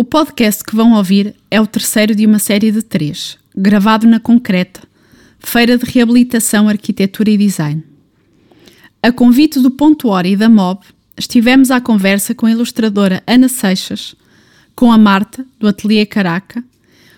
[0.00, 4.20] O podcast que vão ouvir é o terceiro de uma série de três, gravado na
[4.20, 4.80] Concreta,
[5.40, 7.82] Feira de Reabilitação, Arquitetura e Design.
[9.02, 10.84] A convite do Ponto Hora e da MOB,
[11.16, 14.14] estivemos à conversa com a ilustradora Ana Seixas,
[14.76, 16.62] com a Marta, do Ateliê Caraca,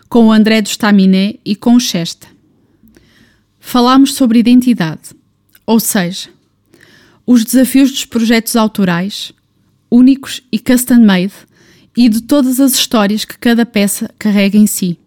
[0.08, 2.28] com o André do Staminé e com o Chesta.
[3.58, 5.10] Falámos sobre identidade,
[5.66, 6.30] ou seja,
[7.26, 9.34] os desafios dos projetos autorais,
[9.90, 11.49] únicos e custom-made,
[11.96, 14.98] e de todas as histórias que cada peça carrega em si.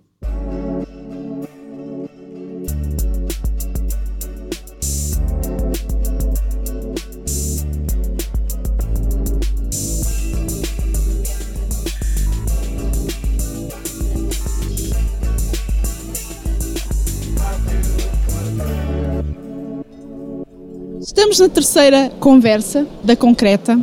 [21.02, 23.80] Estamos na terceira conversa da Concreta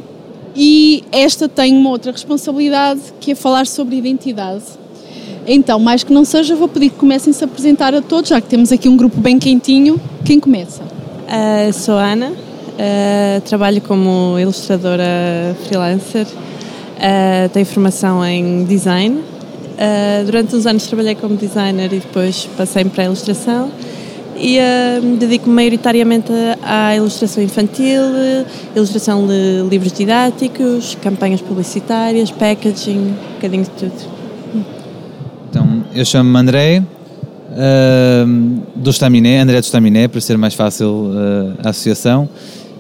[0.55, 4.63] e esta tem uma outra responsabilidade que é falar sobre identidade.
[5.47, 8.49] Então, mais que não seja, vou pedir que comecem-se a apresentar a todos, já que
[8.49, 10.01] temos aqui um grupo bem quentinho.
[10.25, 10.83] Quem começa?
[10.83, 19.23] Uh, sou Ana, uh, trabalho como ilustradora freelancer, uh, tenho formação em design.
[20.27, 23.71] durante uns anos trabalhei como designer e depois passei para a ilustração
[24.41, 28.03] e uh, dedico-me maioritariamente à ilustração infantil,
[28.75, 33.93] ilustração de livros didáticos, campanhas publicitárias, packaging, um bocadinho de tudo.
[35.51, 36.83] Então, eu chamo-me André,
[37.51, 42.29] uh, do Staminé, André do Staminé, para ser mais fácil uh, a associação,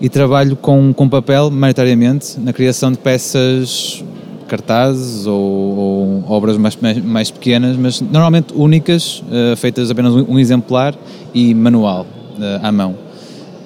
[0.00, 4.02] e trabalho com, com papel, maioritariamente, na criação de peças
[4.51, 10.33] cartazes ou, ou obras mais, mais, mais, pequenas, mas normalmente únicas, uh, feitas apenas um,
[10.33, 10.95] um, exemplar
[11.33, 12.05] e manual,
[12.37, 12.97] uh, à mão.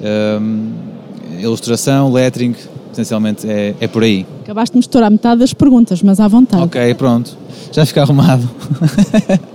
[0.01, 2.55] Uh, ilustração, lettering,
[2.93, 4.27] essencialmente é, é por aí.
[4.43, 6.63] Acabaste de misturar metade das perguntas, mas à vontade.
[6.63, 7.37] Ok, pronto.
[7.73, 8.49] Já fica arrumado.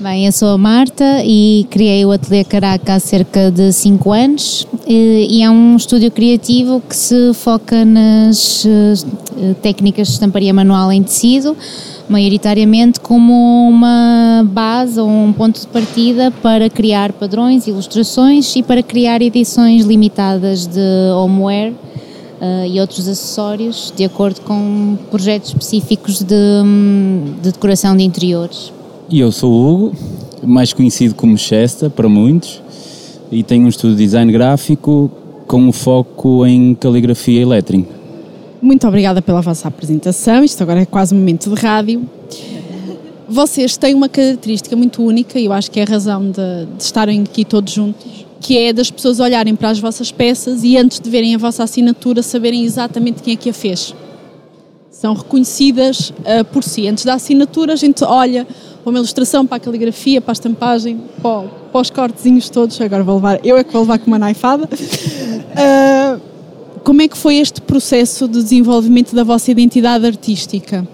[0.00, 4.66] Bem, eu sou a Marta e criei o Ateliê Caraca há cerca de 5 anos
[4.86, 8.94] e é um estúdio criativo que se foca nas eh,
[9.60, 11.54] técnicas de estamparia manual em tecido,
[12.08, 18.82] maioritariamente como uma base ou um ponto de partida para criar padrões, ilustrações e para
[18.82, 21.74] criar edições limitadas de homeware
[22.40, 26.34] uh, e outros acessórios de acordo com projetos específicos de,
[26.64, 28.79] hum, de decoração de interiores.
[29.10, 29.96] E eu sou o Hugo,
[30.44, 32.62] mais conhecido como Chesta para muitos,
[33.28, 35.10] e tenho um estudo de design gráfico
[35.48, 37.84] com o foco em caligrafia e lettering.
[38.62, 40.44] Muito obrigada pela vossa apresentação.
[40.44, 42.08] Isto agora é quase um momento de rádio.
[43.28, 46.82] Vocês têm uma característica muito única e eu acho que é a razão de, de
[46.82, 51.00] estarem aqui todos juntos, que é das pessoas olharem para as vossas peças e antes
[51.00, 53.92] de verem a vossa assinatura saberem exatamente quem é que a fez.
[54.88, 56.86] São reconhecidas uh, por si.
[56.86, 58.46] Antes da assinatura a gente olha
[58.82, 61.42] para uma ilustração, para a caligrafia, para a estampagem, para,
[61.72, 62.80] para os cortezinhos todos.
[62.80, 64.64] Agora vou levar, eu é que vou levar com uma naifada.
[64.66, 66.20] Uh,
[66.82, 70.86] como é que foi este processo de desenvolvimento da vossa identidade artística?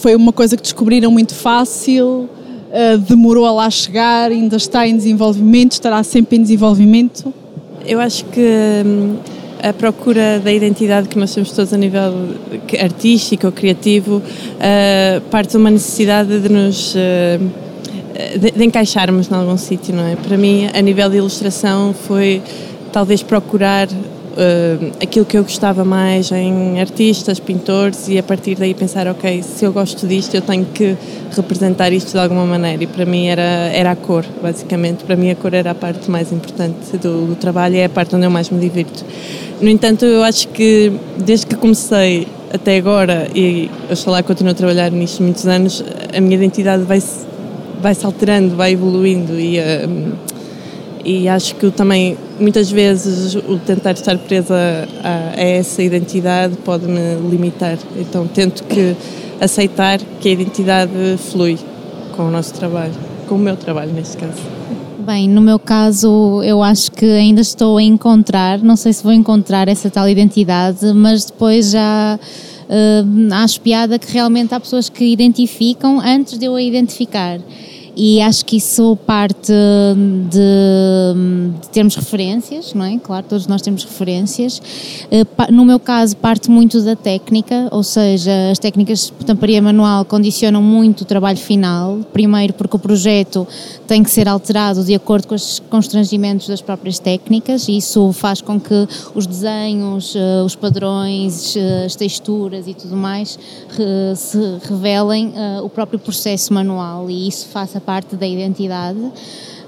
[0.00, 2.28] Foi uma coisa que descobriram muito fácil?
[2.70, 4.30] Uh, demorou a lá chegar?
[4.30, 5.72] Ainda está em desenvolvimento?
[5.72, 7.32] Estará sempre em desenvolvimento?
[7.86, 8.40] Eu acho que
[8.86, 9.16] hum,
[9.62, 12.12] a procura da identidade que nós temos todos a nível
[12.80, 16.94] artístico ou criativo uh, parte de uma necessidade de nos.
[16.94, 17.70] Uh,
[18.38, 20.14] de, de, encaixarmos em algum sítio, não é?
[20.14, 22.42] Para mim, a nível de ilustração, foi
[22.92, 23.88] talvez procurar
[24.32, 29.42] uh, aquilo que eu gostava mais em artistas, pintores e a partir daí pensar, ok,
[29.42, 30.96] se eu gosto disto eu tenho que
[31.34, 35.04] representar isto de alguma maneira e para mim era, era a cor, basicamente.
[35.04, 37.88] Para mim a cor era a parte mais importante do, do trabalho e é a
[37.88, 39.04] parte onde eu mais me divirto.
[39.60, 43.70] No entanto, eu acho que desde que comecei até agora, e
[44.06, 45.84] lá continuo a trabalhar nisto muitos anos,
[46.16, 47.26] a minha identidade vai se,
[47.80, 50.12] vai -se alterando, vai evoluindo e, um,
[51.04, 54.54] e acho que também muitas vezes o tentar estar presa
[55.02, 57.78] a, a essa identidade pode me limitar.
[57.96, 58.96] Então tento que
[59.40, 61.58] aceitar que a identidade flui
[62.16, 62.94] com o nosso trabalho,
[63.28, 64.40] com o meu trabalho neste caso.
[64.98, 69.12] Bem, no meu caso, eu acho que ainda estou a encontrar, não sei se vou
[69.12, 72.18] encontrar essa tal identidade, mas depois já
[72.68, 77.40] uh, acho piada que realmente há pessoas que identificam antes de eu a identificar.
[77.96, 79.52] E acho que isso parte
[80.30, 82.98] de, de, termos referências, não é?
[82.98, 84.60] Claro, todos nós temos referências.
[85.10, 90.04] Eh, no meu caso, parte muito da técnica, ou seja, as técnicas de tamparia manual
[90.04, 91.98] condicionam muito o trabalho final.
[92.12, 93.46] Primeiro, porque o projeto
[93.86, 98.40] tem que ser alterado de acordo com os constrangimentos das próprias técnicas, e isso faz
[98.40, 103.38] com que os desenhos, eh, os padrões, eh, as texturas e tudo mais
[104.16, 104.38] se
[104.68, 105.32] revelem
[105.62, 108.98] o próprio processo manual, e isso faça parte da identidade.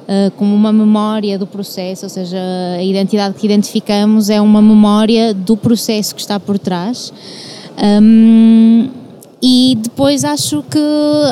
[0.03, 2.37] Uh, como uma memória do processo, ou seja,
[2.77, 7.13] a identidade que identificamos é uma memória do processo que está por trás.
[7.79, 8.89] Um,
[9.45, 10.79] e depois acho que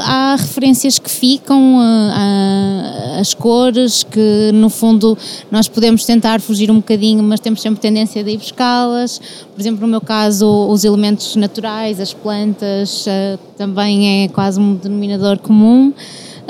[0.05, 5.17] há referências que ficam, uh, uh, as cores, que no fundo
[5.51, 9.21] nós podemos tentar fugir um bocadinho, mas temos sempre tendência de ir buscá-las.
[9.53, 13.05] Por exemplo, no meu caso, os elementos naturais, as plantas,
[13.57, 15.93] também é quase um denominador comum.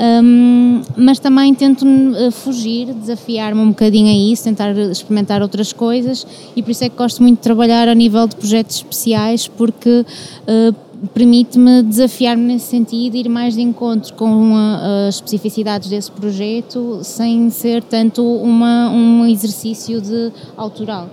[0.00, 6.26] Um, mas também tento uh, fugir, desafiar-me um bocadinho a isso, tentar experimentar outras coisas
[6.56, 10.00] e por isso é que gosto muito de trabalhar a nível de projetos especiais porque
[10.00, 10.74] uh,
[11.12, 17.50] permite-me desafiar-me nesse sentido, ir mais de encontro com a, as especificidades desse projeto sem
[17.50, 21.10] ser tanto uma, um exercício de autoral.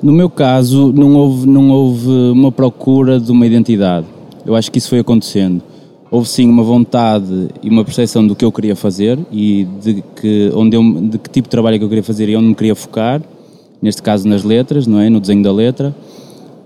[0.00, 4.06] No meu caso, não houve, não houve uma procura de uma identidade.
[4.46, 5.71] Eu acho que isso foi acontecendo
[6.12, 10.52] houve sim uma vontade e uma percepção do que eu queria fazer e de que,
[10.54, 12.54] onde eu, de que tipo de trabalho é que eu queria fazer e onde me
[12.54, 13.22] queria focar,
[13.80, 15.08] neste caso nas letras, não é?
[15.08, 15.96] no desenho da letra,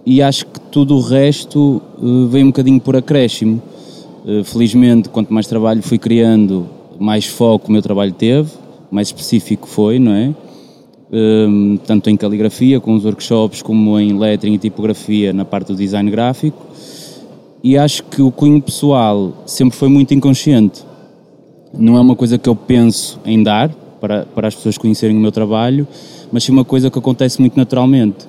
[0.04, 3.62] e acho que tudo o resto uh, veio um bocadinho por acréscimo.
[4.24, 6.66] Uh, felizmente, quanto mais trabalho fui criando,
[6.98, 8.50] mais foco o meu trabalho teve,
[8.90, 10.34] mais específico foi, não é?
[11.12, 15.76] Um, tanto em caligrafia, com os workshops, como em lettering e tipografia na parte do
[15.76, 16.66] design gráfico
[17.66, 20.84] e acho que o cunho pessoal sempre foi muito inconsciente.
[21.76, 23.70] Não é uma coisa que eu penso em dar
[24.00, 25.84] para, para as pessoas conhecerem o meu trabalho,
[26.30, 28.28] mas sim uma coisa que acontece muito naturalmente.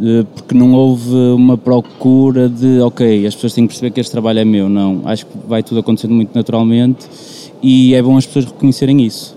[0.00, 4.12] Eh, porque não houve uma procura de, ok, as pessoas têm que perceber que este
[4.12, 4.68] trabalho é meu.
[4.68, 7.08] Não, acho que vai tudo acontecendo muito naturalmente
[7.60, 9.36] e é bom as pessoas reconhecerem isso.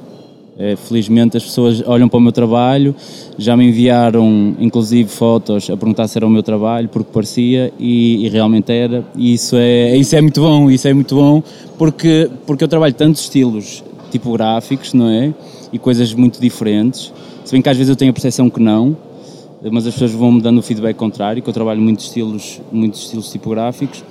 [0.60, 2.96] É, felizmente as pessoas olham para o meu trabalho,
[3.38, 8.26] já me enviaram inclusive fotos a perguntar se era o meu trabalho, porque parecia e,
[8.26, 9.06] e, realmente era.
[9.16, 11.44] E isso é, isso é muito bom, isso é muito bom
[11.78, 15.32] porque, porque eu trabalho tantos estilos tipográficos, não é?
[15.72, 17.14] E coisas muito diferentes.
[17.46, 18.98] Se bem que às vezes eu tenho a percepção que não,
[19.72, 23.02] mas as pessoas vão me dando o feedback contrário, que eu trabalho muitos estilos, muitos
[23.02, 24.04] estilos tipográficos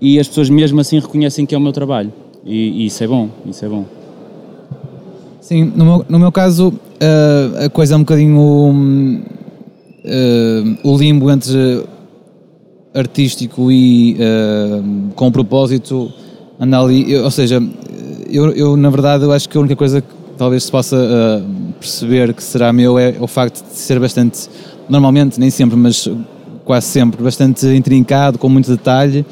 [0.00, 2.12] e as pessoas mesmo assim reconhecem que é o meu trabalho.
[2.44, 3.99] E, e isso é bom, isso é bom.
[5.50, 9.24] Sim, no meu, no meu caso, uh, a coisa é um bocadinho uh,
[10.84, 11.82] o limbo entre
[12.94, 16.08] artístico e uh, com propósito
[16.60, 17.60] anda ali, ou seja,
[18.30, 20.06] eu, eu, na verdade eu acho que a única coisa que
[20.38, 21.44] talvez se possa
[21.80, 24.48] perceber que será meu é o facto de ser bastante,
[24.88, 26.08] normalmente, nem sempre, mas
[26.64, 29.26] quase sempre, bastante intrincado, com muito detalhe,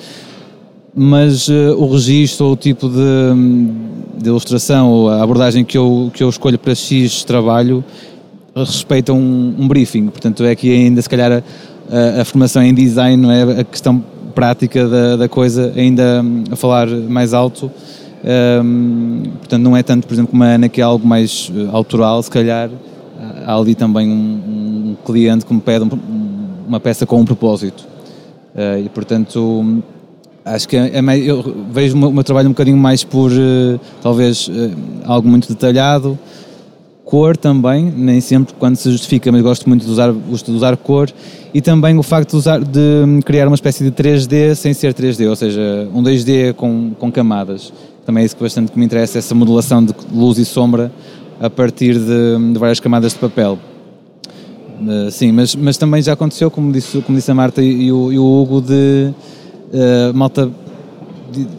[1.01, 6.11] mas uh, o registro ou o tipo de, de, ilustração ou a abordagem que eu,
[6.13, 7.85] que eu escolho para X trabalho
[8.57, 13.17] respeita um, um briefing, portanto é que ainda se calhar a, a, formação em design,
[13.17, 14.03] não é a questão
[14.35, 17.71] prática da, da coisa ainda a falar mais alto,
[18.65, 21.71] um, portanto não é tanto, por exemplo, como a Ana que é algo mais uh,
[21.73, 22.69] autoral, se calhar.
[23.47, 25.89] Há ali também um, um cliente que me pede
[26.67, 27.87] uma peça com um propósito.
[28.55, 29.83] Uh, e portanto
[30.55, 34.49] acho que é, é eu vejo o meu trabalho um bocadinho mais por uh, talvez
[34.49, 34.53] uh,
[35.05, 36.19] algo muito detalhado
[37.09, 41.11] cor também, nem sempre quando se justifica, mas gosto muito de usar, de usar cor
[41.55, 45.27] e também o facto de, usar, de criar uma espécie de 3D sem ser 3D,
[45.27, 47.73] ou seja, um 2D com, com camadas.
[48.05, 50.93] Também é isso que bastante que me interessa, essa modulação de luz e sombra
[51.41, 53.59] a partir de, de várias camadas de papel.
[54.83, 57.93] Uh, sim, mas, mas também já aconteceu, como disse, como disse a Marta e, e,
[57.93, 59.15] o, e o Hugo, de
[59.73, 60.51] uh, malta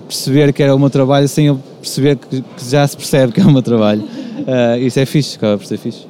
[0.07, 3.39] perceber que era o meu trabalho sem eu perceber que, que já se percebe que
[3.39, 4.01] é o meu trabalho.
[4.01, 6.05] Uh, isso é fixe, acaba por ser fixe.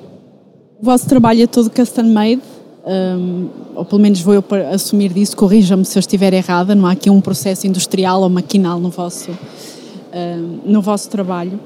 [0.81, 2.41] O vosso trabalho é todo custom made,
[2.85, 6.85] um, ehm, ou pelo menos vou eu assumir disso, corrija-me se eu estiver errada, não
[6.85, 9.29] há aqui um processo industrial ou maquinal no vosso,
[10.13, 11.59] ehm, no vosso trabalho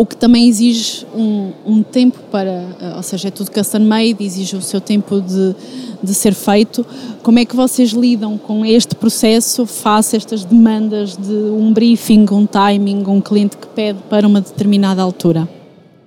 [0.00, 4.16] o que também exige um, um, tempo para, eh, ou seja, é tudo custom made,
[4.20, 5.54] exige o seu tempo de,
[6.02, 6.86] de ser feito.
[7.22, 12.24] Como é que vocês lidam com este processo face a estas demandas de um briefing,
[12.32, 15.46] um timing, um cliente que pede para uma determinada altura?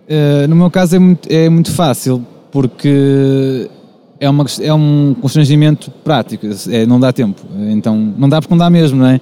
[0.09, 3.69] Uh, no meu caso é muito, é muito fácil, porque
[4.19, 7.43] é, uma, é um constrangimento prático, é, não dá tempo.
[7.69, 9.21] Então, não dá porque não dá mesmo, não é?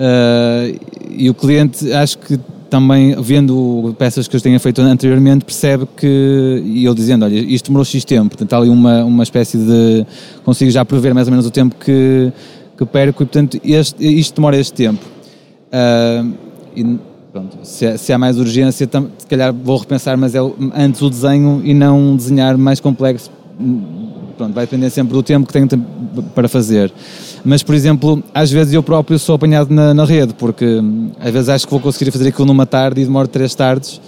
[0.00, 5.86] Uh, e o cliente, acho que também vendo peças que eu tenha feito anteriormente percebe
[5.96, 9.58] que, e eu dizendo, olha, isto demorou X tempo, portanto há ali uma, uma espécie
[9.58, 10.06] de,
[10.44, 12.32] consigo já prever mais ou menos o tempo que,
[12.76, 15.04] que perco e portanto este, isto demora este tempo.
[15.68, 16.32] Uh,
[16.76, 16.98] e,
[17.32, 20.38] pronto, se, se, há mais urgência, tam, se calhar vou repensar, mas é
[20.74, 23.30] antes o desenho e não desenhar mais complexo.
[24.38, 25.68] Pronto, vai depender sempre do tempo que tenho
[26.32, 26.92] para fazer.
[27.44, 31.32] Mas, por exemplo, às vezes eu próprio sou apanhado na, na rede, porque hum, às
[31.32, 34.00] vezes acho que vou conseguir fazer aquilo numa tarde e demoro três tardes,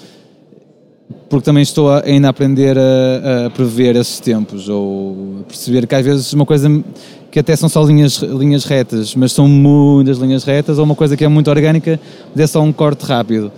[1.29, 5.85] porque também estou a, ainda a aprender a, a, prever esses tempos, ou a perceber
[5.89, 6.81] que às vezes uma coisa
[7.29, 11.17] que até são só linhas, linhas retas, mas são muitas linhas retas, ou uma coisa
[11.17, 11.99] que é muito orgânica,
[12.33, 13.51] mas é só um corte rápido.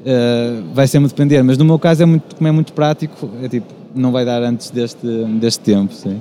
[0.00, 3.48] Uh, vai sempre depender, mas no meu caso é muito, como é muito prático, é
[3.48, 5.06] tipo, não vai dar antes deste,
[5.38, 6.20] deste tempo, sim.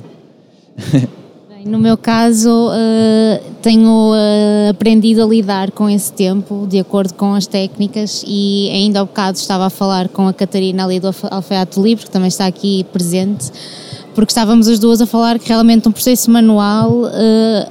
[1.65, 7.33] No meu caso, uh, tenho uh, aprendido a lidar com esse tempo de acordo com
[7.33, 11.81] as técnicas e ainda há bocado estava a falar com a Catarina ali do Alfaiato
[11.81, 13.51] Livre, que também está aqui presente,
[14.15, 17.09] porque estávamos as duas a falar que realmente um processo manual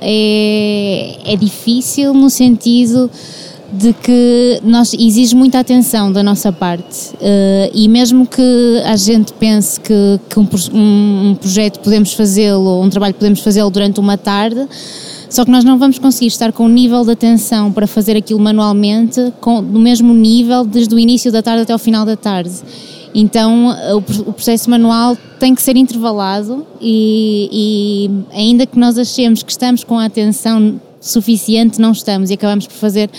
[0.00, 3.11] é, é difícil no sentido
[3.71, 9.33] de que nós exige muita atenção da nossa parte uh, e mesmo que a gente
[9.35, 14.67] pense que, que um, um, projeto podemos fazê-lo, um trabalho podemos fazê-lo durante uma tarde,
[15.29, 18.41] só que nós não vamos conseguir estar com o nível de atenção para fazer aquilo
[18.41, 22.55] manualmente com, no mesmo nível desde o início da tarde até o final da tarde.
[23.15, 29.43] Então o, o processo manual tem que ser intervalado e, e ainda que nós achemos
[29.43, 32.31] que estamos com a atenção suficiente não estamos.
[32.31, 33.11] E acabamos por fazer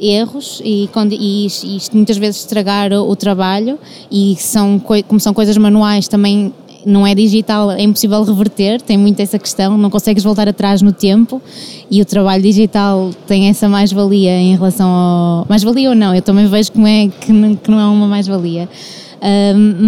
[0.00, 1.48] erros e, e
[1.92, 3.78] muitas vezes estragar o, o trabalho.
[4.10, 6.52] E são, como são coisas manuais também
[6.86, 10.92] não é digital, é impossível reverter, tem muito essa questão, não consegues voltar atrás no
[10.92, 11.42] tempo.
[11.90, 15.46] E o trabalho digital tem essa mais-valia em relação ao...
[15.48, 18.68] Mais-valia ou não, eu também vejo como é, que, não, que não é uma mais-valia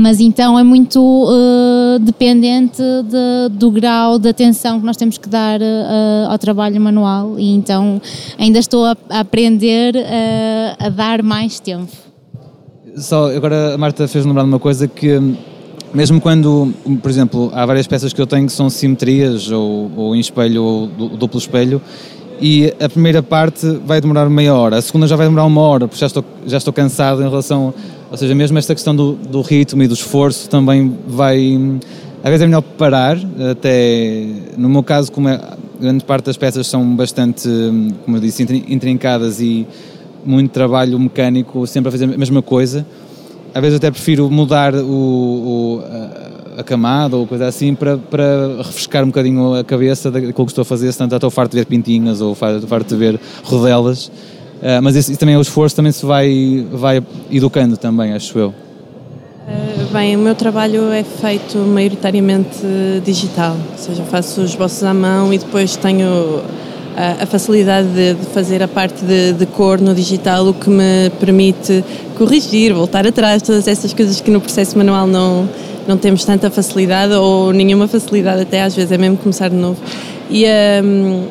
[0.02, 5.28] mas então é muito uh, dependente de, do grau de atenção que nós temos que
[5.28, 8.00] dar uh, ao trabalho manual e então
[8.38, 11.92] ainda estou a, a aprender uh, a dar mais tempo.
[12.96, 15.20] Só agora a Marta fez lembrar uma coisa que
[15.92, 16.72] mesmo quando,
[17.02, 20.62] por exemplo, há várias peças que eu tenho que são simetrias ou, ou em espelho
[20.62, 21.80] ou duplo espelho
[22.40, 25.86] e a primeira parte vai demorar meia hora, a segunda já vai demorar uma hora,
[25.86, 27.74] porque já estou, já estou cansado em relação
[28.10, 31.56] ou seja, mesmo esta questão do, do ritmo e do esforço também vai.
[32.24, 33.16] Às vezes é melhor parar,
[33.50, 34.26] até
[34.58, 35.40] no meu caso, como é,
[35.80, 37.48] grande parte das peças são bastante,
[38.04, 39.64] como eu disse, intrincadas e
[40.26, 42.84] muito trabalho mecânico, sempre a fazer a mesma coisa.
[43.54, 45.82] Às vezes até prefiro mudar o, o
[46.60, 50.42] a, a, camada ou coisa assim para, para refrescar um bocadinho a cabeça daquilo que
[50.42, 54.10] estou a fazer, senão já estou farto de ver pintinhas ou farto de ver rodelas
[54.60, 58.48] Uh, mas isso, também é o esforço, também se vai, vai educando também, acho eu.
[58.48, 62.58] Uh, bem, o meu trabalho é feito maioritariamente
[63.02, 66.42] digital, ou seja, faço os esboços à mão e depois tenho
[66.94, 71.08] a facilidade de, de, fazer a parte de, de, cor no digital, o que me
[71.18, 71.82] permite
[72.18, 75.48] corrigir, voltar atrás, todas essas coisas que no processo manual não,
[75.90, 79.76] não temos tanta facilidade ou nenhuma facilidade, até às vezes é mesmo começar de novo.
[80.30, 80.44] E,
[80.84, 81.26] um,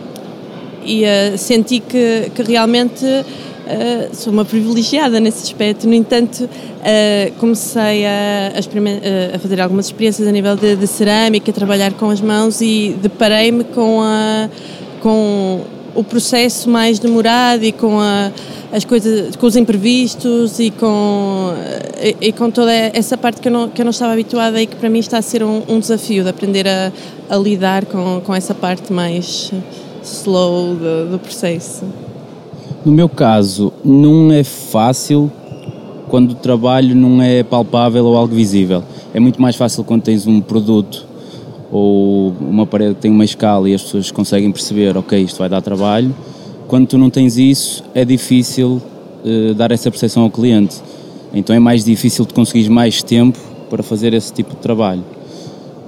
[0.83, 5.87] e uh, senti que, que realmente uh, sou uma privilegiada nesse aspecto.
[5.87, 11.51] No entanto, uh, comecei a, a, a, fazer algumas experiências a nível de, de, cerâmica,
[11.51, 14.49] a trabalhar com as mãos e deparei-me com, a,
[15.01, 15.61] com
[15.99, 18.31] o processo mais demorado e com a,
[18.71, 21.53] as coisas, com os imprevistos e com,
[22.01, 24.65] e, e, com toda essa parte que eu, não, que eu não estava habituada e
[24.65, 26.91] que para mim está a ser um, um desafio de aprender a,
[27.29, 29.51] a lidar com, com essa parte mais
[30.01, 31.83] slow do, do processo?
[32.85, 35.29] No meu caso, não é fácil
[36.07, 38.83] quando o trabalho não é palpável ou algo visível.
[39.13, 41.08] É muito mais fácil quando tens um produto
[41.71, 45.61] ou uma parede tem uma escala e as pessoas conseguem perceber, ok, isto vai dar
[45.61, 46.13] trabalho.
[46.67, 48.81] Quando tu não tens isso, é difícil
[49.23, 50.77] uh, dar essa percepção ao cliente.
[51.33, 53.37] Então é mais difícil de conseguir mais tempo
[53.69, 55.03] para fazer esse tipo de trabalho.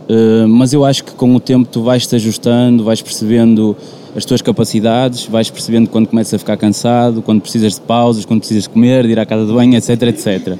[0.09, 3.75] Uh, mas eu acho que com o tempo tu vais-te ajustando, vais percebendo
[4.15, 8.39] as tuas capacidades, vais percebendo quando começas a ficar cansado, quando precisas de pausas, quando
[8.39, 10.57] precisas de comer, de ir à casa de banho, etc, etc.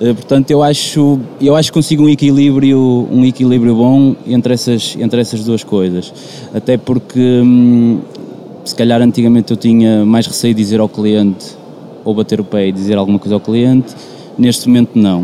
[0.00, 4.96] Eh, portanto, eu acho, eu acho que consigo um equilíbrio, um equilíbrio bom entre essas,
[4.98, 6.12] entre essas duas coisas.
[6.54, 8.00] Até porque, hum,
[8.64, 11.54] se calhar antigamente eu tinha mais receio de dizer ao cliente
[12.02, 13.94] ou bater o pé e dizer alguma coisa ao cliente,
[14.38, 15.22] neste momento não.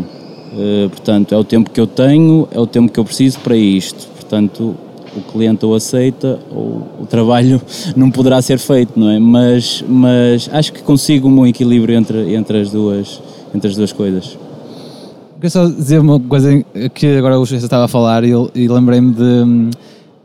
[0.53, 3.57] Uh, portanto, é o tempo que eu tenho, é o tempo que eu preciso para
[3.57, 4.07] isto.
[4.15, 4.75] Portanto,
[5.15, 7.59] o cliente ou aceita ou o trabalho
[7.97, 9.17] não poderá ser feito, não é?
[9.17, 13.19] Mas, mas acho que consigo um bom equilíbrio entre, entre, as, duas,
[13.55, 14.37] entre as duas coisas.
[15.37, 16.65] Queria só dizer uma coisa
[16.95, 19.69] que agora o José estava a falar e, e lembrei-me de hum,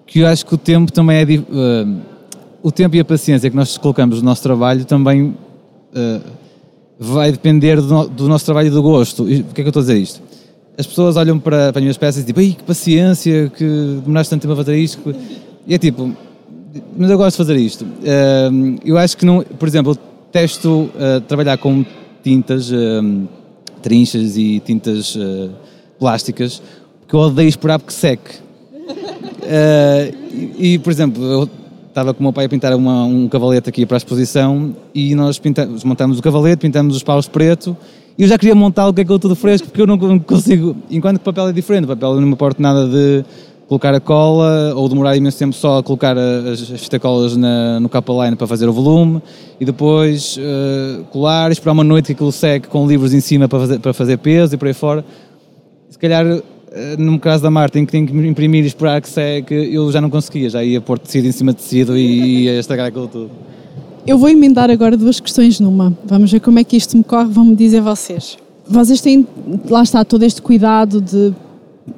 [0.07, 1.25] que eu acho que o tempo também é.
[1.25, 2.01] Uh,
[2.63, 6.23] o tempo e a paciência que nós colocamos no nosso trabalho também uh,
[6.99, 9.29] vai depender do, no, do, nosso trabalho e do gosto.
[9.29, 10.23] E porquê é que eu estou a dizer isto?
[10.79, 14.41] As pessoas olham para, para as minhas peças e dizem, que paciência, que demoraste tanto
[14.41, 15.15] tempo a fazer isto.
[15.67, 16.11] E é tipo,
[16.97, 17.85] mas eu gosto de fazer isto.
[17.85, 19.95] Uh, eu acho que, não, por exemplo,
[20.33, 20.89] testo
[21.29, 21.85] trabalhar com
[22.23, 22.73] tintas,
[23.83, 25.51] trinchas e tintas uh,
[25.99, 26.63] plásticas,
[27.01, 28.37] porque eu odeio esperar porque seque.
[29.45, 31.51] E, e, por exemplo, eu
[31.93, 35.15] estava com o meu pai a pintar uma, um cavalete aqui para a exposição e
[35.15, 37.77] nós pintamos, montamos o cavalete, pintamos os paus preto
[38.17, 41.19] e eu já queria montar o que é tudo fresco porque eu não consigo, enquanto
[41.19, 43.25] que papel é diferente, papel não me importa nada de
[43.73, 47.89] colocar a cola ou demorar imenso tempo só a colocar as, as fitacolas na, no
[47.89, 49.23] capa line para fazer o volume
[49.59, 53.61] e depois uh, colar, esperar uma noite que aquilo seque com livros em cima para
[53.61, 55.03] fazer, para fazer peso e por aí fora.
[55.89, 56.43] Se calhar, uh,
[56.99, 60.03] no caso da Marta, em que tenho que imprimir e esperar que seque, eu já
[60.03, 63.31] não conseguia, já ia pôr tecido em cima de tecido e ia estragar aquilo tudo.
[64.07, 65.97] Eu vou emendar agora duas questões numa.
[66.05, 68.37] Vamos ver como é que isto me corre, vão-me dizer vocês.
[68.69, 69.27] Vocês têm,
[69.71, 71.33] lá está, todo este cuidado de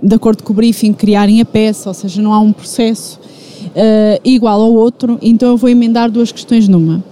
[0.02, 3.20] de acordo com o briefing, criarem a peça, ou seja, não há um processo
[3.66, 7.02] uh, igual ao outro, então eu vou emendar duas questões numa.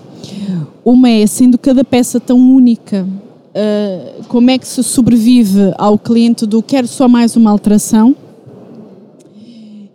[0.84, 6.44] Uma é, sendo cada peça tão única, uh, como é que se sobrevive ao cliente
[6.44, 8.16] do quero só mais uma alteração?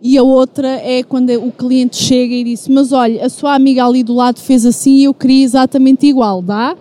[0.00, 3.84] E a outra é quando o cliente chega e diz: Mas olha, a sua amiga
[3.84, 6.76] ali do lado fez assim e eu queria exatamente igual, dá?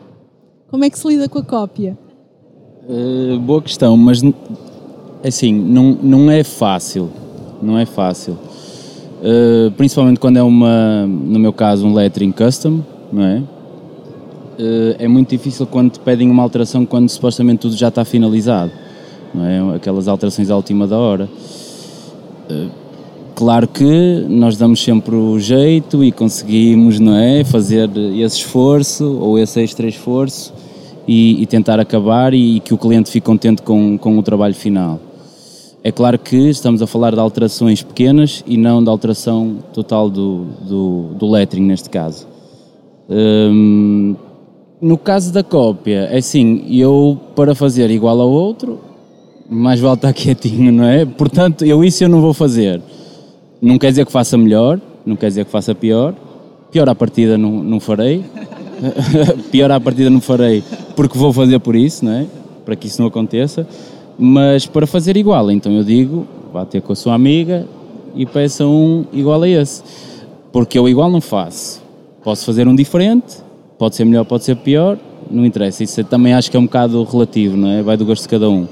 [0.70, 1.98] Como é que se lida com a cópia?
[2.88, 4.22] Uh, boa questão, mas
[5.24, 7.10] assim, não, não é fácil,
[7.62, 8.38] não é fácil.
[9.20, 12.82] Uh, principalmente quando é uma, no meu caso, um lettering custom,
[13.12, 13.38] não é?
[14.60, 18.72] Uh, é muito difícil quando te pedem uma alteração quando supostamente tudo já está finalizado,
[19.34, 19.76] não é?
[19.76, 21.28] Aquelas alterações à última da hora.
[22.50, 22.70] Uh,
[23.36, 27.44] claro que nós damos sempre o jeito e conseguimos, não é?
[27.44, 30.54] Fazer esse esforço ou esse extra esforço
[31.08, 34.54] e, e tentar acabar e, e que o cliente fique contente com, com o trabalho
[34.54, 35.00] final.
[35.88, 40.44] É claro que estamos a falar de alterações pequenas e não de alteração total do,
[40.62, 42.28] do, do lettering, neste caso.
[43.10, 44.14] Hum,
[44.82, 48.82] no caso da cópia, é assim, eu para fazer igual ao outro,
[49.50, 51.06] mais vale estar quietinho, não é?
[51.06, 52.82] Portanto, eu isso eu não vou fazer.
[53.62, 56.14] Não quer dizer que faça melhor, não quer dizer que faça pior.
[56.70, 58.26] Pior à partida não, não farei.
[59.50, 60.62] pior à partida não farei
[60.98, 62.26] porque vou fazer por isso, não é?
[62.66, 63.66] Para que isso não aconteça
[64.18, 67.68] mas para fazer igual, então eu digo, vá ter com a sua amiga
[68.16, 69.84] e peça um igual a esse.
[70.52, 71.82] Porque eu igual não faço.
[72.24, 73.38] Posso fazer um diferente,
[73.78, 74.98] pode ser melhor, pode ser pior,
[75.30, 75.84] não interessa.
[75.84, 77.82] Isso também acho que é um bocado relativo, não é?
[77.84, 78.68] Vai do gosto de cada um.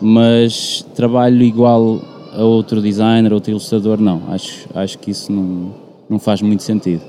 [0.00, 2.00] Mas trabalho igual
[2.32, 4.22] a outro designer, outro ilustrador, não.
[4.28, 5.74] Acho, acho que isso não,
[6.08, 7.02] não faz muito sentido.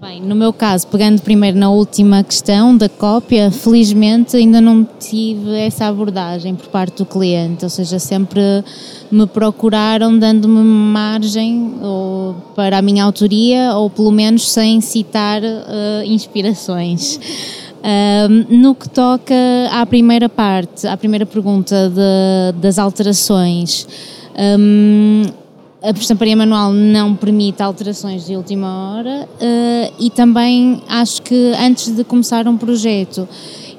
[0.00, 5.54] Bem, no meu caso, pegando primeiro na última questão da cópia, felizmente ainda não tive
[5.58, 8.40] essa abordagem por parte do cliente, ou seja, sempre
[9.12, 16.02] me procuraram dando-me margem ou, para a minha autoria ou pelo menos sem citar uh,
[16.06, 17.16] inspirações.
[17.80, 19.34] Uh, no que toca
[19.70, 23.86] à primeira parte, à primeira pergunta de, das alterações,
[24.58, 25.24] um,
[25.82, 31.94] a estamparia manual não permite alterações de última hora uh, e também acho que antes
[31.94, 33.26] de começar um projeto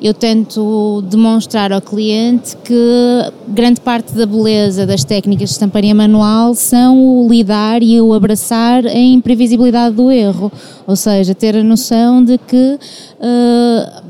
[0.02, 6.56] eu tento demonstrar ao cliente que grande parte da beleza das técnicas de estamparia manual
[6.56, 10.52] são o lidar e o abraçar a imprevisibilidade do erro,
[10.88, 12.80] ou seja, ter a noção de que
[13.20, 14.02] uh,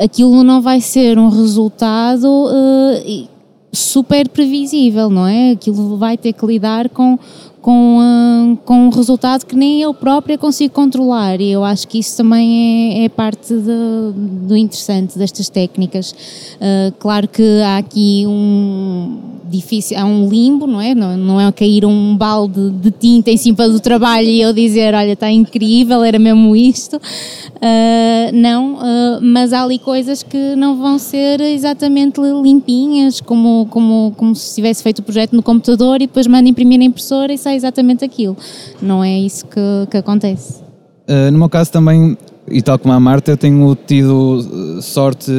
[0.00, 3.28] aquilo não vai ser um resultado uh,
[3.72, 5.52] super previsível, não é?
[5.52, 7.18] Aquilo vai ter que lidar com,
[7.62, 12.00] com, uh, com um resultado que nem eu própria consigo controlar e eu acho que
[12.00, 14.12] isso também é, é parte de,
[14.46, 16.10] do interessante destas técnicas.
[16.10, 20.94] Uh, claro que há aqui um difícil, há um limbo, não é?
[20.94, 24.94] Não, não é cair um balde de tinta em cima do trabalho e eu dizer,
[24.94, 26.96] olha, está incrível, era mesmo isto.
[26.96, 28.78] Uh, não,
[29.20, 34.82] mas há ali coisas que não vão ser exatamente limpinhas, como, como, como se tivesse
[34.82, 38.36] feito o projeto no computador e depois manda imprimir na impressora e sai exatamente aquilo.
[38.80, 39.60] Não é isso que,
[39.90, 40.62] que acontece.
[41.08, 42.16] Uh, no meu caso também,
[42.48, 45.30] e tal como a Marta, eu tenho tido eh, sorte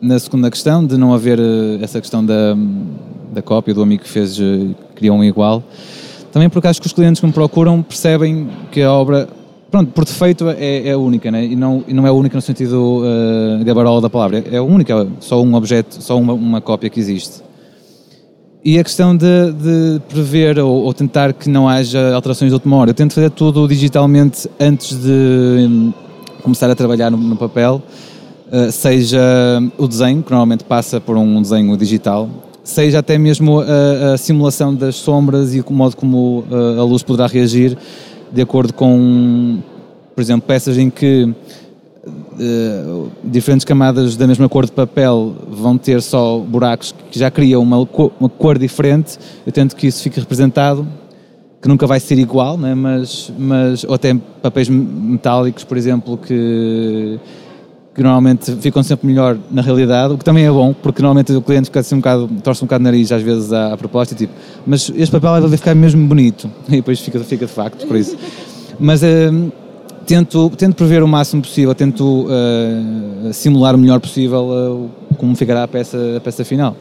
[0.00, 2.56] na segunda questão de não haver eh, essa questão da,
[3.32, 4.38] da cópia do amigo que fez,
[4.94, 5.62] criou um igual.
[6.32, 9.28] Também porque acho que os clientes que me procuram percebem que a obra
[9.72, 11.44] pronto, por defeito é, é única, né?
[11.46, 15.06] e, não, e não é única no sentido uh, gabarola da palavra, é única, é
[15.18, 17.42] só um objeto, só uma, uma cópia que existe.
[18.64, 22.76] E a questão de, de prever ou, ou, tentar que não haja alterações de última
[22.76, 22.90] hora.
[22.90, 25.92] Eu tento fazer tudo digitalmente antes de hum,
[26.44, 27.82] começar a trabalhar no, no papel,
[28.52, 29.20] uh, seja
[29.76, 32.30] o desenho, que normalmente passa por um desenho digital,
[32.62, 37.02] seja até mesmo a, a simulação das sombras e o modo como uh, a luz
[37.02, 37.76] poderá reagir
[38.30, 39.58] de acordo com,
[40.14, 41.34] por exemplo, peças em que
[42.04, 47.62] Uh, diferentes camadas da mesma cor de papel vão ter só buracos que já criam
[47.62, 47.76] uma,
[48.18, 50.84] uma cor diferente, eu tento que isso fique representado,
[51.60, 52.74] que nunca vai ser igual, né?
[52.74, 54.12] mas, mas, ou até
[54.42, 57.20] papéis metálicos, por exemplo, que,
[57.94, 61.40] que normalmente ficam sempre melhor na realidade, o que também é bom, porque normalmente o
[61.40, 64.12] cliente fica assim um bocado, torce um bocado o nariz às vezes à, à proposta,
[64.12, 64.32] tipo,
[64.66, 68.16] mas este papel vai ficar mesmo bonito, e depois fica, fica de facto, por isso.
[68.80, 69.02] Mas...
[69.04, 69.61] Uh,
[70.06, 75.64] tento, tento prever o máximo possível, tento uh, simular o melhor possível uh, como ficará
[75.64, 76.76] a peça, a peça final.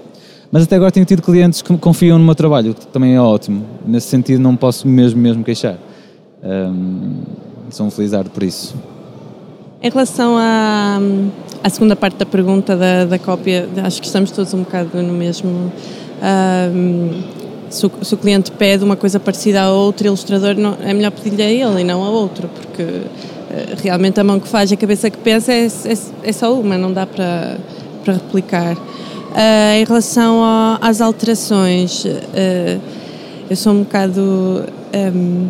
[0.51, 3.65] Mas até agora tenho tido clientes que confiam no meu trabalho, que também é ótimo.
[3.85, 5.77] Nesse sentido não posso mesmo, mesmo queixar.
[6.43, 7.21] Um,
[7.69, 8.75] sou um felizardo por isso.
[9.81, 10.99] Em relação à,
[11.63, 15.13] à segunda parte da pergunta da, da cópia, acho que estamos todos um bocado no
[15.13, 15.71] mesmo.
[17.71, 21.11] Se o, se o, cliente pede uma coisa parecida a outro ilustrador, não, é melhor
[21.11, 24.77] pedir-lhe a ele e não a outro, porque uh, realmente a mão que faz a
[24.77, 27.57] cabeça que pensa é, é, é só uma, não dá para,
[28.03, 28.75] para replicar.
[28.75, 32.81] Uh, em relação a, às alterações, uh,
[33.49, 34.63] eu sou um bocado.
[34.93, 35.49] Um,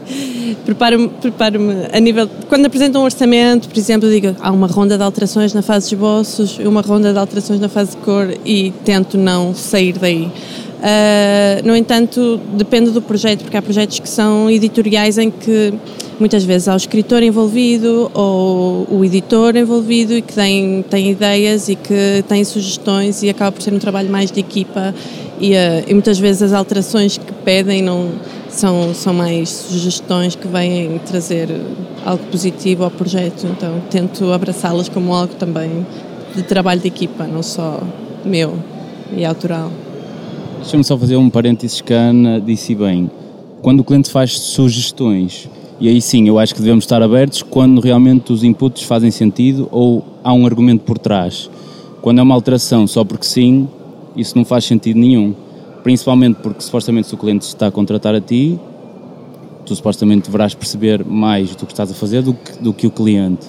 [0.64, 1.60] preparo-me preparo
[1.92, 2.28] a nível.
[2.48, 5.94] Quando apresento um orçamento, por exemplo, digo há uma ronda de alterações na fase de
[5.94, 10.30] esboços, uma ronda de alterações na fase de cor e tento não sair daí.
[10.76, 15.72] Uh, no entanto, depende do projeto, porque há projetos que são editoriais em que
[16.20, 21.68] muitas vezes há o escritor envolvido ou o editor envolvido e que tem, tem ideias
[21.68, 24.94] e que tem sugestões e acaba por ser um trabalho mais de equipa
[25.40, 28.10] e, uh, e muitas vezes as alterações que pedem não
[28.48, 31.48] são, são mais sugestões que vêm trazer
[32.04, 35.86] algo positivo ao projeto, então tento abraçá-las como algo também
[36.34, 37.80] de trabalho de equipa, não só
[38.24, 38.58] meu
[39.14, 39.70] e autoral.
[40.66, 43.08] Deixa-me só fazer um parênteses que a Ana disse bem.
[43.62, 45.48] Quando o cliente faz sugestões,
[45.78, 49.68] e aí sim eu acho que devemos estar abertos quando realmente os inputs fazem sentido
[49.70, 51.48] ou há um argumento por trás.
[52.02, 53.68] Quando é uma alteração só porque sim,
[54.16, 55.36] isso não faz sentido nenhum.
[55.84, 58.58] Principalmente porque supostamente se o cliente está a contratar a ti,
[59.64, 62.90] tu supostamente deverás perceber mais do que estás a fazer do que, do que o
[62.90, 63.46] cliente.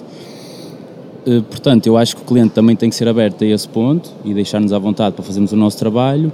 [1.26, 4.08] Eh, portanto, eu acho que o cliente também tem que ser aberto a esse ponto
[4.24, 6.32] e deixar-nos à vontade para fazermos o nosso trabalho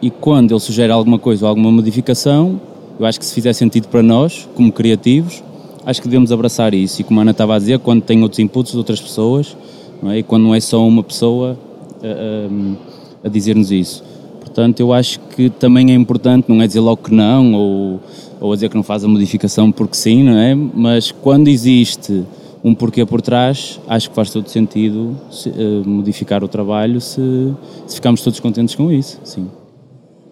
[0.00, 2.60] e quando ele sugere alguma coisa ou alguma modificação,
[2.98, 5.42] eu acho que se fizer sentido para nós, como criativos,
[5.84, 7.00] acho que devemos abraçar isso.
[7.00, 9.56] E como a Ana estava a dizer, quando tem outros inputs de outras pessoas,
[10.02, 10.18] não é?
[10.18, 11.58] e quando não é só uma pessoa
[12.02, 14.04] a, a, a dizer-nos isso.
[14.40, 18.00] Portanto, eu acho que também é importante, não é dizer logo que não, ou,
[18.40, 20.54] ou dizer que não faz a modificação porque sim, não é?
[20.54, 22.24] Mas quando existe
[22.62, 27.52] um porquê por trás, acho que faz todo sentido se, uh, modificar o trabalho se,
[27.86, 29.46] se ficarmos todos contentes com isso, sim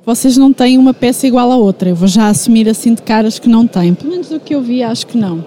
[0.07, 1.89] vocês não têm uma peça igual à outra.
[1.89, 3.93] Eu vou já assumir assim de caras que não têm.
[3.93, 5.45] Pelo menos do que eu vi, acho que não.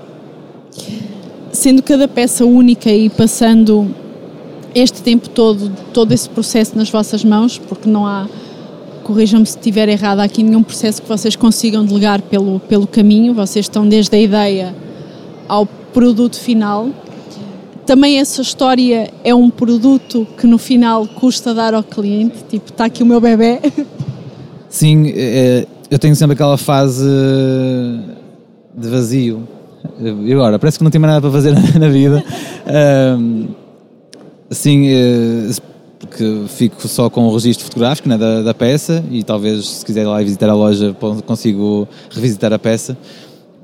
[1.53, 3.87] Sendo cada peça única e passando
[4.75, 8.27] este tempo todo, todo esse processo nas vossas mãos, porque não há,
[9.01, 13.63] corrijam-me se estiver errado, aqui nenhum processo que vocês consigam delegar pelo, pelo caminho, vocês
[13.63, 14.75] estão desde a ideia
[15.47, 16.89] ao produto final.
[17.85, 22.85] Também essa história é um produto que no final custa dar ao cliente, tipo, está
[22.85, 23.59] aqui o meu bebê,
[24.69, 27.05] Sim, é, eu tenho sempre aquela fase
[28.75, 29.47] de vazio.
[29.99, 30.59] E agora?
[30.59, 32.23] Parece que não tenho mais nada para fazer na vida.
[33.17, 33.47] Um,
[34.49, 34.87] assim,
[35.99, 40.03] porque fico só com o registro fotográfico né, da, da, peça e talvez se quiser
[40.03, 42.97] ir lá visitar a loja consigo revisitar a peça.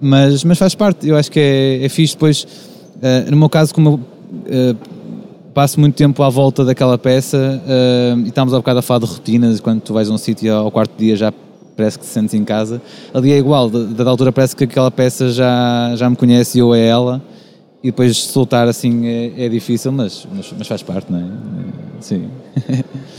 [0.02, 2.13] Mas, mas faz parte, eu acho que é, é fixe.
[2.13, 4.02] Depois, uh, no meu caso, como
[4.46, 4.78] eu, uh,
[5.56, 9.06] passo muito tempo à volta daquela peça uh, e estamos há bocado a falar de
[9.06, 11.34] rotinas, quando tu vais a um sítio ao quarto dia já
[11.78, 12.82] parece que te sentes em casa.
[13.13, 16.76] Ali é igual, da altura parece que aquela peça já, já me conhece e eu
[16.76, 17.22] é ela
[17.82, 21.24] e depois soltar assim é, é difícil, mas, mas, mas, faz parte, não é?
[22.02, 22.28] Sim.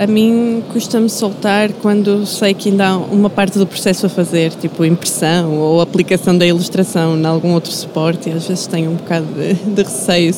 [0.00, 4.50] A mim custa-me soltar quando sei que ainda há uma parte do processo a fazer,
[4.54, 8.94] tipo impressão ou aplicação da ilustração em algum outro suporte, e às vezes tenho um
[8.94, 10.34] bocado de, de receio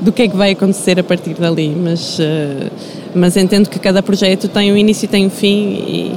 [0.00, 2.70] do que é que vai acontecer a partir dali, mas, uh,
[3.16, 6.12] mas entendo que cada projeto tem um início e tem um fim e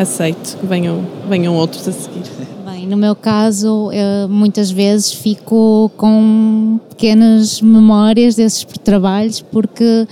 [0.00, 2.22] aceito que venham, venham outros a seguir.
[2.64, 3.90] Bem, no meu caso,
[4.30, 10.06] muitas vezes fico com pequenas memórias desses trabalhos, porque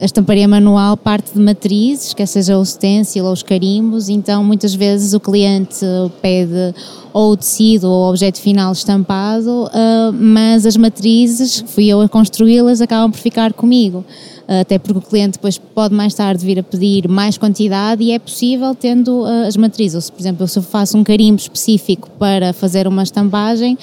[0.00, 4.74] a estamparia manual parte de matrizes, quer seja o stencil ou os carimbos, então muitas
[4.74, 5.84] vezes o cliente
[6.20, 6.74] pede
[7.12, 12.08] ou o tecido ou o objeto final estampado, uh, mas as matrizes, fui eu a
[12.08, 14.04] construí-las, acabam por ficar comigo.
[14.48, 18.18] Até porque o cliente depois pode mais tarde vir a pedir mais quantidade e é
[18.18, 19.96] possível tendo uh, as matrizes.
[19.96, 23.76] Ou se, por exemplo, se eu faço um carimbo específico para fazer uma estampagem,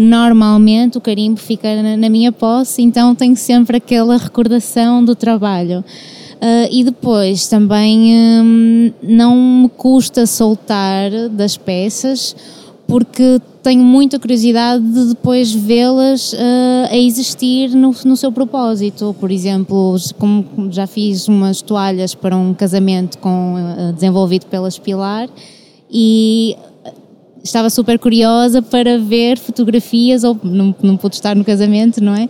[0.00, 5.84] normalmente o carimbo fica na, na minha posse, então tenho sempre aquela recordação do trabalho.
[6.36, 12.36] Uh, e depois também um, não me custa soltar das peças
[12.86, 16.36] porque tenho muita curiosidade de depois vê-las uh,
[16.88, 19.12] a existir no, no seu propósito.
[19.18, 25.28] Por exemplo, como já fiz umas toalhas para um casamento com, uh, desenvolvido pelas Pilar
[25.90, 26.56] e
[27.42, 32.28] estava super curiosa para ver fotografias, ou não, não pude estar no casamento, não é?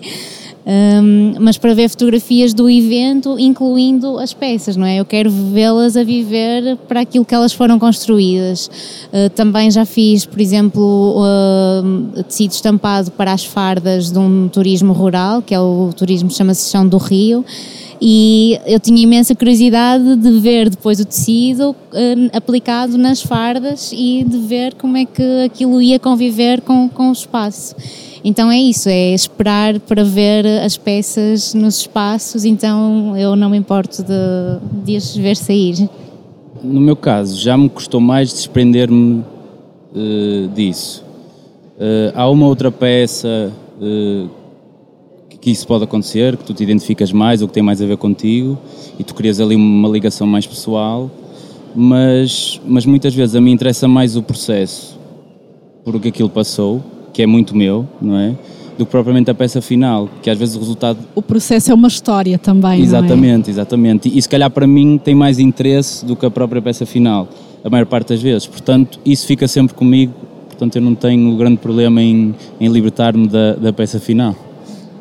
[0.66, 4.96] Um, mas para ver fotografias do evento, incluindo as peças, não é?
[4.98, 8.68] Eu quero vê-las a viver para aquilo que elas foram construídas.
[9.12, 14.92] Uh, também já fiz, por exemplo, uh, tecido estampado para as fardas de um turismo
[14.92, 17.44] rural, que é o turismo chama-se Chão do Rio
[18.00, 21.76] e eu tinha imensa curiosidade de ver depois o tecido uh,
[22.32, 27.12] aplicado nas fardas e de ver como é que aquilo ia conviver com, com o
[27.12, 27.74] espaço.
[28.24, 33.56] Então é isso, é esperar para ver as peças nos espaços, então eu não me
[33.56, 35.88] importo de, de as ver sair.
[36.62, 39.22] No meu caso, já me custou mais desprender-me
[39.94, 41.04] uh, disso.
[41.76, 44.28] Uh, há uma outra peça uh,
[45.46, 47.96] que isso pode acontecer, que tu te identificas mais ou que tem mais a ver
[47.96, 48.58] contigo
[48.98, 51.08] e tu crias ali uma ligação mais pessoal,
[51.72, 54.98] mas, mas muitas vezes a mim interessa mais o processo
[55.84, 56.82] por o que aquilo passou,
[57.12, 58.34] que é muito meu, não é?
[58.76, 60.98] Do que propriamente a peça final, que às vezes o resultado.
[61.14, 62.82] O processo é uma história também.
[62.82, 63.52] Exatamente, é?
[63.52, 64.10] exatamente.
[64.12, 67.28] E se calhar para mim tem mais interesse do que a própria peça final,
[67.62, 68.48] a maior parte das vezes.
[68.48, 70.12] Portanto, isso fica sempre comigo,
[70.48, 74.34] portanto eu não tenho grande problema em, em libertar-me da, da peça final.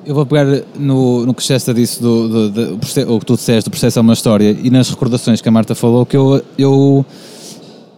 [0.05, 0.45] Eu vou pegar
[0.77, 3.97] no, no que Chesta disse, do, do, do, do, o que tu disseste, do processo
[3.97, 7.03] é uma história, e nas recordações que a Marta falou, que eu, eu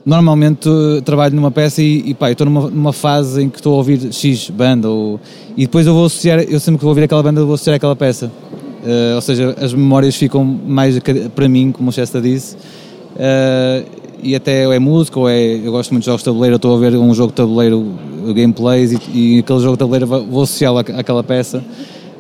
[0.06, 0.70] normalmente
[1.04, 4.14] trabalho numa peça e, e pá, estou numa, numa, fase em que estou a ouvir
[4.14, 5.20] X banda, ou,
[5.58, 7.96] e depois eu vou associar, eu sempre que vou ouvir aquela banda, vou associar aquela
[7.96, 8.28] peça.
[8.28, 10.98] Uh, ou seja, as memórias ficam mais
[11.36, 13.86] para mim, como o Chesta disse, uh,
[14.24, 16.80] e até é música, ou é, eu gosto muito de jogos de tabuleiro, estou a
[16.80, 17.86] ver um jogo de tabuleiro,
[18.34, 21.62] gameplays, e, e aquele jogo de tabuleiro vou associá-lo àquela peça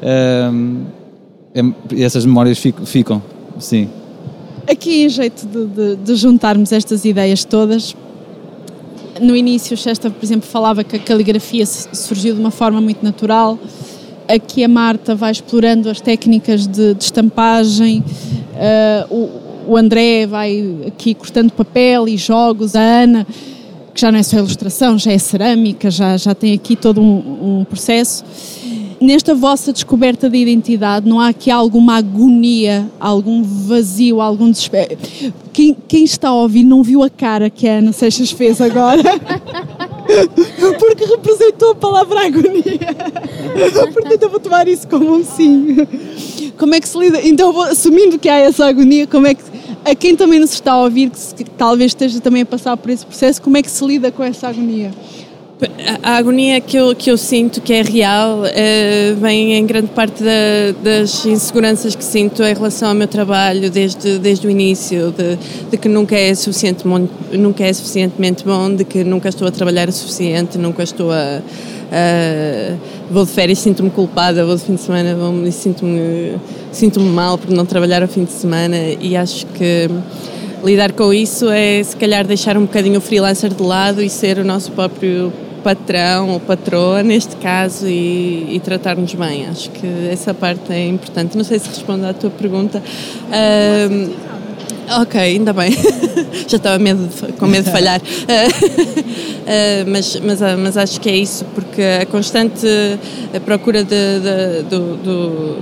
[0.02, 1.62] é,
[2.04, 3.22] essas memórias ficam,
[3.60, 3.90] sim.
[4.70, 7.96] Aqui, em jeito de, de, de, juntarmos estas ideias todas,
[9.22, 13.04] no início, o Chesta, por exemplo, falava que a caligrafia surgiu de uma forma muito
[13.04, 13.58] natural.
[14.28, 18.04] Aqui a Marta vai explorando as técnicas de, de estampagem,
[19.10, 23.26] uh, o, o André vai aqui cortando papel e jogos, a Ana,
[23.94, 27.60] que já não é só ilustração, já é cerâmica, já, já tem aqui todo um,
[27.60, 28.24] um processo
[29.00, 34.98] nesta vossa descoberta de identidade, não há aqui alguma agonia, algum vazio, algum desespero?
[35.54, 39.04] Quem, quem está a ouvir não viu a cara que a Ana Seixas fez agora?
[40.80, 42.64] Porque representou a palavra agonia.
[43.94, 45.76] Portanto, eu vou tomar isso como um sim.
[46.58, 47.20] Como é que se lida?
[47.28, 49.44] Então, vou, assumindo que há essa agonia, como é que
[49.86, 52.90] a quem também nos está a ouvir, que, que talvez esteja também a passar por
[52.92, 54.92] esse processo, como é que se lida com essa agonia?
[56.04, 60.24] A agonia que eu, que eu sinto que é real uh, vem em grande parte
[60.24, 60.30] da,
[60.84, 65.36] das inseguranças que sinto em relação ao meu trabalho desde, desde o início, de,
[65.72, 66.84] de que nunca é, suficiente,
[67.32, 71.42] nunca é suficientemente bom, de que nunca estou a trabalhar o suficiente, nunca estou a.
[73.10, 76.36] vou de férias, sinto-me culpada, vou de fim de semana, vou, sinto-me
[76.72, 79.90] sinto mal por não trabalhar ao fim de semana e acho que
[80.64, 84.38] lidar com isso é se calhar deixar um bocadinho o freelancer de lado e ser
[84.38, 89.48] o nosso próprio patrão ou patroa, neste caso, e, e tratar-nos bem.
[89.48, 91.36] Acho que essa parte é importante.
[91.36, 92.82] Não sei se responde à tua pergunta.
[95.02, 95.72] Ok, ainda bem.
[96.48, 98.00] Já estava medo de, com medo de falhar.
[98.00, 98.88] Uh,
[99.88, 102.66] mas, mas, ah, mas acho que é isso, porque a constante
[103.46, 105.58] procura de, de, do, do,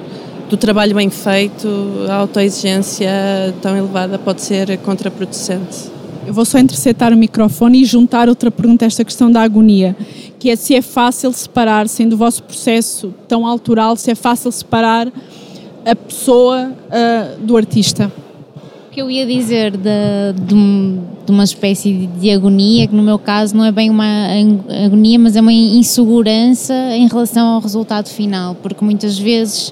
[0.49, 1.67] do, trabalho bem feito,
[2.07, 3.09] a autoexigência
[3.61, 5.94] tão elevada pode ser contraproducente.
[6.25, 9.95] Eu vou só interceptar o microfone e juntar outra pergunta a esta questão da agonia,
[10.39, 14.51] que é se é fácil separar, sendo o vosso processo tão autoral, se é fácil
[14.51, 15.07] separar
[15.85, 18.11] a pessoa uh, do artista.
[18.91, 20.55] que eu ia dizer de, de,
[21.25, 24.27] de, uma espécie de agonia, que no meu caso não é bem uma
[24.83, 29.71] agonia, mas é uma insegurança em relação ao resultado final, porque muitas vezes,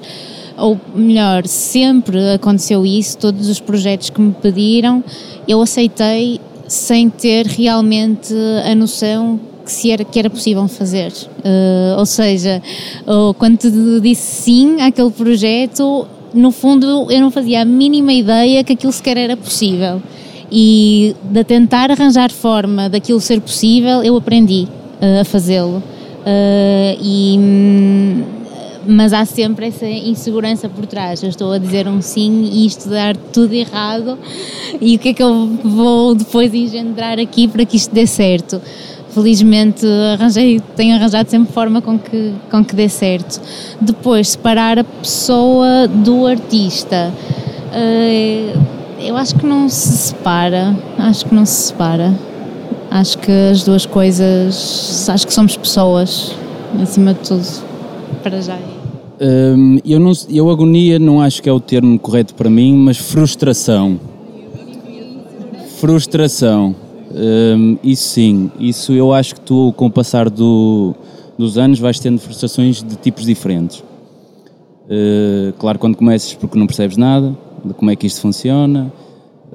[0.58, 5.04] ou melhor, sempre aconteceu isso, todos os projetos que me pediram,
[5.48, 8.34] eu aceitei sem ter realmente
[8.66, 11.12] a noção que, se era, que era possível fazer.
[11.12, 12.62] Uh, ou seja,
[13.08, 18.74] uh, quando disse sim àquele projeto, no fundo eu não fazia a mínima ideia que
[18.74, 20.02] aquilo sequer era possível.
[20.52, 24.68] E de tentar arranjar forma daquilo ser possível, eu aprendi
[25.02, 25.78] uh, a fazê-lo.
[26.24, 28.24] Uh, e, hum,
[28.86, 31.24] mas há sempre essa insegurança por trás.
[31.24, 34.17] Eu estou a dizer um sim e isto dar tudo errado,
[34.82, 38.62] e o que é que eu vou depois engendrar aqui para que isto dê certo?
[39.13, 43.39] felizmente arranjei, tenho arranjado sempre forma com que, com que dê certo.
[43.80, 47.13] Depois, separar a pessoa do artista.
[47.72, 48.60] Uh,
[49.00, 52.13] eu acho que não se separa, acho que não se separa.
[52.89, 56.32] Acho que as duas coisas, acho que somos pessoas,
[56.82, 57.63] acima de tudo,
[58.21, 58.58] para já.
[59.21, 62.97] Um, eu, não, eu agonia não acho que é o termo correto para mim, mas
[62.97, 63.99] frustração.
[65.80, 66.76] Frustração
[67.13, 70.95] um, isso sim, isso eu acho que tu, com o passar do,
[71.38, 73.84] dos anos, vais tendo frustrações de tipos diferentes.
[74.86, 78.91] Uh, claro, quando começas porque não percebes nada de como é que isto funciona,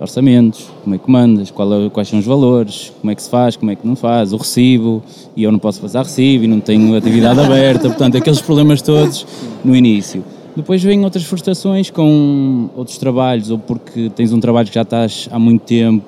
[0.01, 3.57] orçamentos, como é que mandas, é, quais são os valores, como é que se faz,
[3.57, 5.03] como é que não faz, o recibo,
[5.37, 9.27] e eu não posso fazer recibo e não tenho atividade aberta, portanto, aqueles problemas todos
[9.65, 10.25] no início.
[10.57, 15.29] Depois vêm outras frustrações com outros trabalhos, ou porque tens um trabalho que já estás
[15.31, 16.05] há muito tempo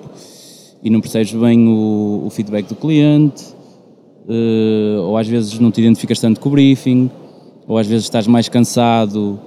[0.83, 3.45] e não percebes bem o, o feedback do cliente,
[4.27, 7.11] uh, ou às vezes não te identificas tanto com o briefing,
[7.69, 9.39] ou às vezes estás mais cansado,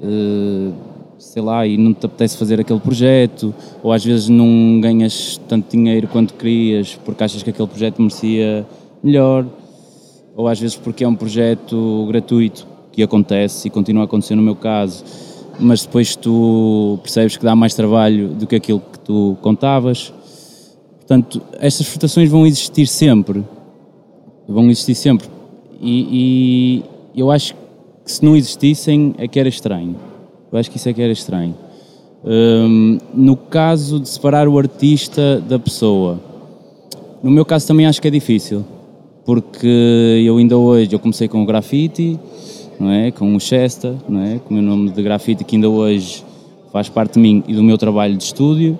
[0.00, 0.72] uh,
[1.18, 5.76] sei lá, e não te apetece fazer aquele projeto, ou às vezes não ganhas tanto
[5.76, 8.66] dinheiro quanto querias porque achas que aquele projeto merecia
[9.02, 9.46] melhor,
[10.36, 14.42] ou às vezes porque é um projeto gratuito que acontece e continua a acontecer no
[14.42, 15.04] meu caso,
[15.58, 20.12] mas depois tu percebes que dá mais trabalho do que aquilo que tu contavas.
[20.98, 23.44] Portanto, estas frustrações vão existir sempre.
[24.48, 25.28] Vão existir sempre.
[25.80, 26.82] E,
[27.14, 27.54] e, eu acho
[28.04, 29.96] que se não existissem é que era estranho.
[30.56, 31.54] Eu acho que isso é que era estranho.
[32.24, 36.18] Um, no caso de separar o artista da pessoa,
[37.22, 38.64] no meu caso também acho que é difícil.
[39.26, 42.18] Porque eu ainda hoje, eu comecei com o grafite,
[42.80, 43.10] não é?
[43.10, 44.38] com o Chesta, não é?
[44.38, 46.24] com o meu nome de grafite que ainda hoje
[46.72, 48.78] faz parte de mim e do meu trabalho de estúdio.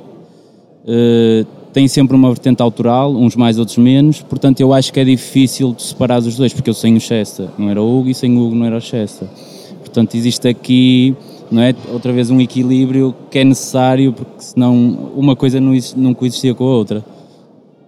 [0.83, 5.05] Uh, tem sempre uma vertente autoral, uns mais, outros menos, portanto eu acho que é
[5.05, 8.15] difícil de separar os dois, porque eu sem o Chesta não era o Hugo e
[8.15, 9.29] sem o Hugo não era o Chesta.
[9.97, 11.17] Portanto, existe aqui,
[11.51, 16.15] não é, outra vez um equilíbrio que é necessário, porque senão uma coisa não, não
[16.15, 17.05] coexistia com a outra.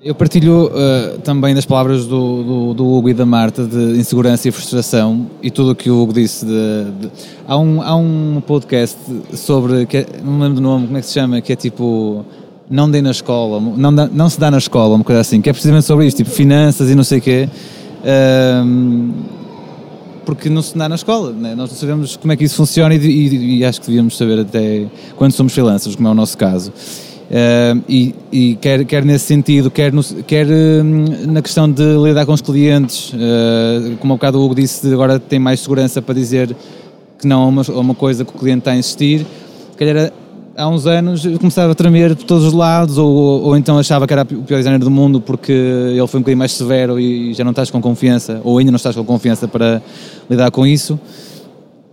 [0.02, 4.48] Eu partilho uh, também das palavras do, do, do, Hugo e da Marta de insegurança
[4.48, 6.46] e frustração e tudo o que o Hugo disse.
[6.46, 6.52] De,
[7.00, 7.10] de,
[7.46, 8.96] há, um, há um podcast
[9.34, 11.56] sobre, que é, não me lembro do nome, como é que se chama, que é
[11.56, 12.24] tipo
[12.70, 15.52] não dei na escola, não, não se dá na escola, uma coisa assim, que é
[15.52, 17.48] precisamente sobre isto, tipo finanças e não sei o quê,
[18.64, 19.12] um,
[20.28, 21.54] porque não se dá na escola, né?
[21.54, 24.40] nós não sabemos como é que isso funciona e, e, e, acho que devíamos saber
[24.40, 24.84] até
[25.16, 26.70] quando somos freelancers, como é o nosso caso.
[26.70, 30.84] Uh, e, e quer, quer nesse sentido, quer, no, quer uh,
[31.32, 35.18] na questão de lidar com os clientes, uh, como há bocado o Hugo disse, agora
[35.18, 36.54] tem mais segurança para dizer
[37.18, 39.24] que não a uma, uma coisa que o cliente está a insistir,
[39.78, 40.12] calhar
[40.58, 44.06] há uns anos eu começava a tremer por todos os lados, ou, ou então achava
[44.06, 47.32] que era o pior designer do mundo porque ele foi um bocadinho mais severo e
[47.32, 49.80] já não estás com confiança, ou ainda não estás com confiança para
[50.28, 50.98] lidar com isso.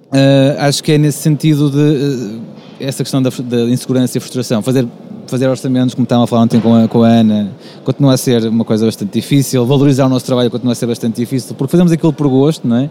[0.07, 2.41] Uh, acho que é nesse sentido de uh,
[2.79, 4.61] essa questão da, da, insegurança e frustração.
[4.61, 4.87] Fazer,
[5.27, 7.51] fazer orçamentos, como estava a falar ontem com a, com a Ana,
[7.83, 9.65] continua a ser uma coisa bastante difícil.
[9.65, 12.77] Valorizar o nosso trabalho continua a ser bastante difícil, porque fazemos aquilo por gosto, não
[12.77, 12.89] é?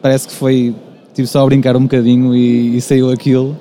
[0.00, 0.74] Parece que foi,
[1.14, 3.56] tive só a brincar um bocadinho e, e saiu aquilo.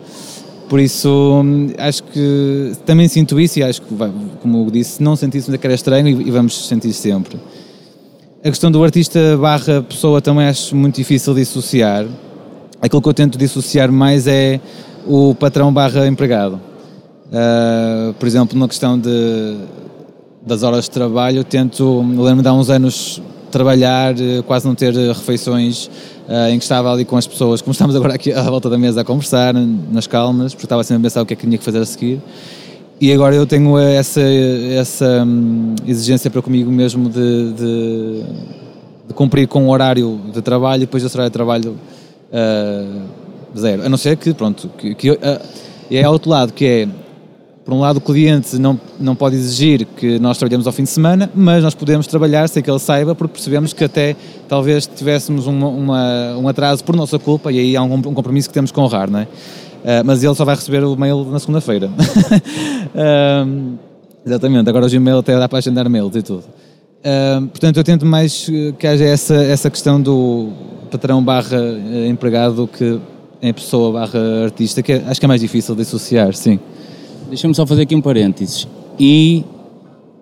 [0.71, 1.43] Por isso,
[1.77, 3.93] acho que também sinto isso e acho que,
[4.41, 7.37] como eu disse, não senti isso que era estranho e vamos sentir sempre.
[8.41, 12.05] A questão do artista barra pessoa também acho muito difícil dissociar.
[12.81, 14.61] Aquilo que eu tento dissociar mais é
[15.05, 16.53] o patrão barra empregado.
[16.53, 19.57] Uh, por exemplo, na questão de,
[20.41, 24.93] das horas de trabalho, tento, lembro-me de há uns anos trabalhar, eh, quase não ter
[24.93, 25.87] refeições,
[26.27, 28.77] uh, em que estava ali com as pessoas, como estamos agora aqui à volta da
[28.77, 31.57] mesa a conversar, nas calmas, porque estava sempre a pensar o que é que tinha
[31.57, 32.21] que fazer a seguir.
[32.99, 38.23] E agora eu tenho essa, essa hum, exigência para comigo mesmo de, de,
[39.07, 41.77] de, cumprir com o horário de trabalho e depois desse horário de trabalho
[42.31, 43.01] uh,
[43.57, 43.83] zero.
[43.83, 45.17] A não ser que, pronto, que, que uh,
[45.89, 46.87] é outro lado, que é
[47.71, 50.89] por um lado, o cliente não, não pode exigir que nós trabalhemos ao fim de
[50.89, 54.13] semana, mas nós podemos trabalhar sem que ele saiba, porque percebemos que até
[54.45, 58.49] talvez tivéssemos uma, uma, um atraso por nossa culpa e aí há um, um compromisso
[58.49, 59.23] que temos que honrar, não é?
[59.23, 59.27] Uh,
[60.03, 61.87] mas ele só vai receber o mail na segunda-feira.
[61.87, 63.77] uh,
[64.25, 66.43] exatamente, agora o Gmail até dá para agendar mails e tudo.
[66.43, 70.49] Uh, portanto, eu tento mais que haja essa, essa questão do
[70.91, 71.57] patrão barra
[72.09, 72.99] empregado que
[73.41, 76.59] é pessoa barra artista, que é, acho que é mais difícil de associar, sim.
[77.31, 78.67] Deixa-me só fazer aqui um parênteses.
[78.99, 79.45] E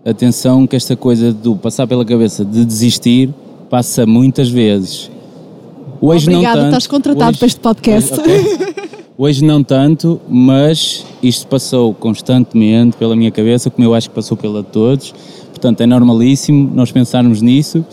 [0.06, 3.34] atenção que esta coisa do passar pela cabeça de desistir
[3.68, 5.10] passa muitas vezes.
[6.00, 8.14] Hoje Obrigada, não tanto, estás contratado hoje, para este podcast.
[8.14, 9.00] Hoje, okay.
[9.18, 14.38] hoje não tanto, mas isto passou constantemente pela minha cabeça, como eu acho que passou
[14.38, 15.12] pela de todos.
[15.50, 17.84] Portanto, é normalíssimo nós pensarmos nisso.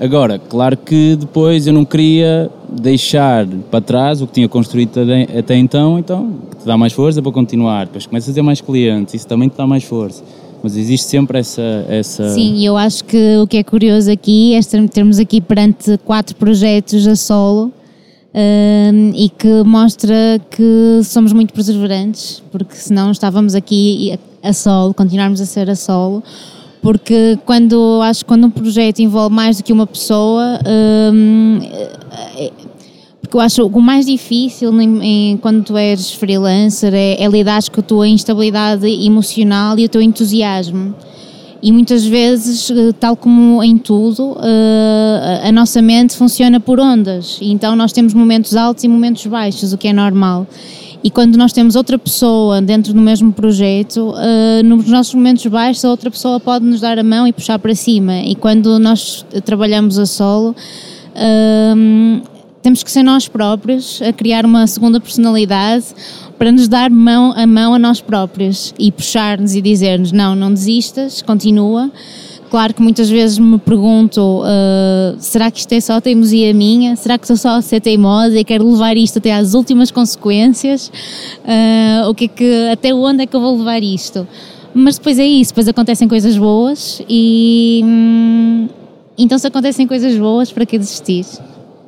[0.00, 4.98] Agora, claro que depois eu não queria deixar para trás o que tinha construído
[5.38, 7.84] até então, então te dá mais força para continuar.
[7.84, 10.24] Depois começas a ter mais clientes, isso também te dá mais força.
[10.62, 12.30] Mas existe sempre essa, essa.
[12.30, 17.06] Sim, eu acho que o que é curioso aqui é termos aqui perante quatro projetos
[17.06, 17.70] a solo
[18.34, 25.42] um, e que mostra que somos muito perseverantes, porque senão estávamos aqui a solo, continuarmos
[25.42, 26.22] a ser a solo
[26.82, 30.58] porque quando acho quando um projeto envolve mais do que uma pessoa
[31.12, 31.58] um,
[32.36, 32.50] é,
[33.30, 37.62] porque eu acho o mais difícil em, em, quando tu és freelancer é, é lidar
[37.70, 40.92] com a tua instabilidade emocional e o teu entusiasmo.
[41.62, 47.38] E muitas vezes, eh, tal como em tudo, eh, a nossa mente funciona por ondas.
[47.40, 50.46] Então nós temos momentos altos e momentos baixos, o que é normal.
[51.02, 55.84] E quando nós temos outra pessoa dentro do mesmo projeto, uh, nos nossos momentos baixos,
[55.84, 58.18] a outra pessoa pode nos dar a mão e puxar para cima.
[58.18, 60.54] E quando nós trabalhamos a solo,
[61.14, 62.22] uh,
[62.62, 65.86] temos que ser nós próprios a criar uma segunda personalidade
[66.38, 70.52] para nos dar mão a mão a nós próprios e puxar-nos e dizer-nos: não, não
[70.52, 71.90] desistas, continua.
[72.50, 76.96] Claro que muitas vezes me pergunto: uh, será que isto é só teimosia minha?
[76.96, 80.88] Será que estou só a ser teimosa e quero levar isto até às últimas consequências?
[81.44, 84.26] Uh, o que é que, até onde é que eu vou levar isto?
[84.74, 87.82] Mas depois é isso, depois acontecem coisas boas e.
[87.84, 88.68] Hum,
[89.16, 91.26] então, se acontecem coisas boas, para que desistir?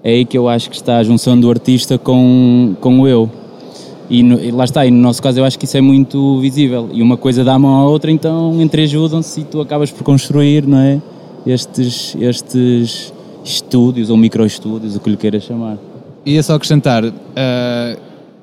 [0.04, 3.28] É aí que eu acho que está a junção do artista com, com o eu
[4.12, 6.38] e, no, e, lá está, e no nosso caso eu acho que isso é muito
[6.38, 6.90] visível.
[6.92, 10.66] E uma coisa dá mão à outra, então entre ajudam-se e tu acabas por construir,
[10.66, 11.00] não é?
[11.46, 13.10] Estes, estes
[13.42, 15.78] estúdios ou microestúdios, o que lhe queiras chamar.
[16.26, 17.12] Ia só acrescentar, uh,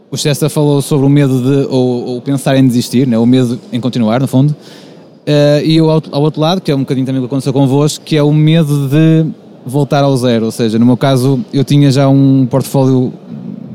[0.09, 3.19] o Chester falou sobre o medo de, ou, ou, pensar em desistir, né?
[3.19, 4.49] o medo em continuar, no fundo.
[4.49, 8.03] Uh, e ao, ao outro lado, que é um bocadinho também o que aconteceu convosco,
[8.03, 9.29] que é o medo de
[9.63, 10.45] voltar ao zero.
[10.45, 13.13] Ou seja, no meu caso, eu tinha já um portfólio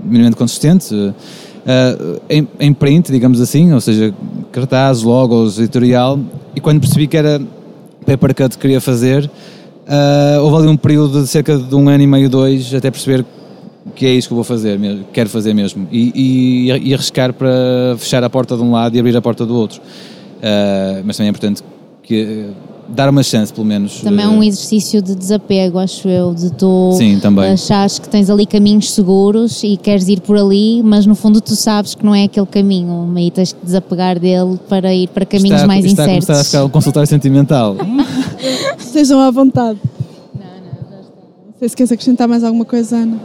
[0.02, 1.14] minimamente consistente, uh,
[2.28, 4.14] em, em, print, digamos assim, ou seja,
[4.52, 6.18] cartazes, logos, editorial,
[6.54, 7.40] e quando percebi que era
[8.04, 12.02] paper cut que queria fazer, uh, houve ali um período de cerca de um ano
[12.02, 13.24] e meio, dois, até perceber
[13.94, 14.78] que é isso que eu vou fazer,
[15.12, 19.00] quero fazer mesmo, e, e, e arriscar para fechar a porta de um lado e
[19.00, 19.80] abrir a porta do outro.
[19.80, 21.62] Uh, mas também é importante
[22.04, 22.50] que
[22.88, 24.00] dar uma chance, pelo menos.
[24.00, 27.50] Também é um eh, exercício de desapego, acho eu, de tu Sim, também.
[27.52, 31.56] achares que tens ali caminhos seguros e queres ir por ali, mas no fundo tu
[31.56, 35.56] sabes que não é aquele caminho, aí tens que desapegar dele para ir para caminhos
[35.56, 36.28] está, mais está incertos.
[36.28, 37.76] Está a ficar um consultório sentimental.
[38.78, 39.78] Estejam à vontade.
[40.34, 41.22] Não, não, já está.
[41.46, 43.18] Não sei se queres acrescentar mais alguma coisa, Ana.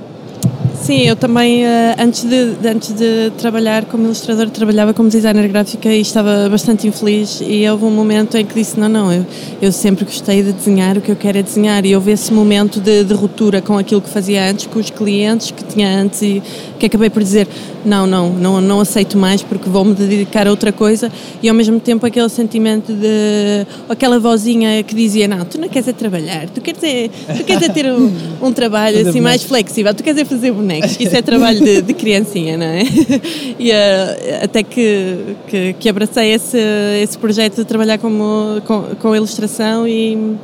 [0.82, 5.94] Sim, eu também, eh, antes de, antes de trabalhar como ilustrador, trabalhava como designer gráfica
[5.94, 7.42] e estava bastante infeliz.
[7.42, 9.26] E houve um momento em que disse: Não, não, eu,
[9.62, 11.86] eu sempre gostei de desenhar, o que eu quero é desenhar.
[11.86, 15.52] E houve esse momento de, de ruptura com aquilo que fazia antes, com os clientes
[15.52, 16.42] que tinha antes, e
[16.80, 17.48] que acabei por dizer:
[17.86, 21.12] Não, não, não, não aceito mais porque vou-me dedicar a outra coisa.
[21.44, 23.68] E ao mesmo tempo, aquele sentimento de.
[23.90, 27.64] aquela vozinha que dizia: Não, tu não queres é trabalhar, tu queres é, tu queres
[27.64, 28.12] é ter um,
[28.42, 31.82] um trabalho assim mais flexível, tu queres é fazer bonecos que isso é trabalho de,
[31.82, 32.84] de criancinha, não é?
[33.60, 36.58] E uh, até que, que, que, abracei esse,
[37.02, 40.36] esse projeto de trabalhar como, com, com ilustração e,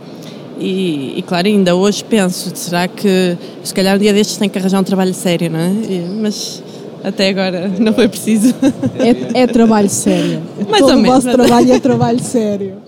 [0.59, 4.57] e, e, claro, ainda hoje penso, será que se calhar um dia destes tem que
[4.57, 5.69] arranjar um trabalho sério, não é?
[5.69, 6.61] E, mas
[7.03, 8.53] até agora não foi preciso.
[8.99, 10.41] É, é trabalho sério.
[10.69, 11.09] Mais Todo ou menos.
[11.09, 12.84] O vosso trabalho é trabalho sério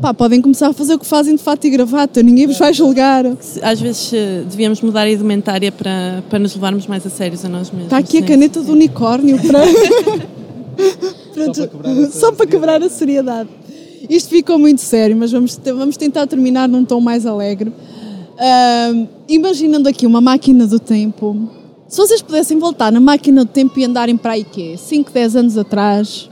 [0.00, 2.72] pá, podem começar a fazer o que fazem de fato e gravata, ninguém vos vai
[2.72, 3.24] julgar.
[3.62, 7.48] Às vezes eh, devíamos mudar a indumentária para, para nos levarmos mais a sérios a
[7.48, 7.84] nós mesmos.
[7.84, 9.60] Está aqui a caneta do unicórnio para...
[11.54, 13.48] só, para só para quebrar a seriedade.
[14.08, 17.70] Isto ficou muito sério, mas vamos, vamos tentar terminar num tom mais alegre.
[17.70, 21.48] Uh, imaginando aqui uma máquina do tempo,
[21.88, 24.74] se vocês pudessem voltar na máquina do tempo e andarem para aí quê?
[24.76, 26.28] 5, 10 anos atrás,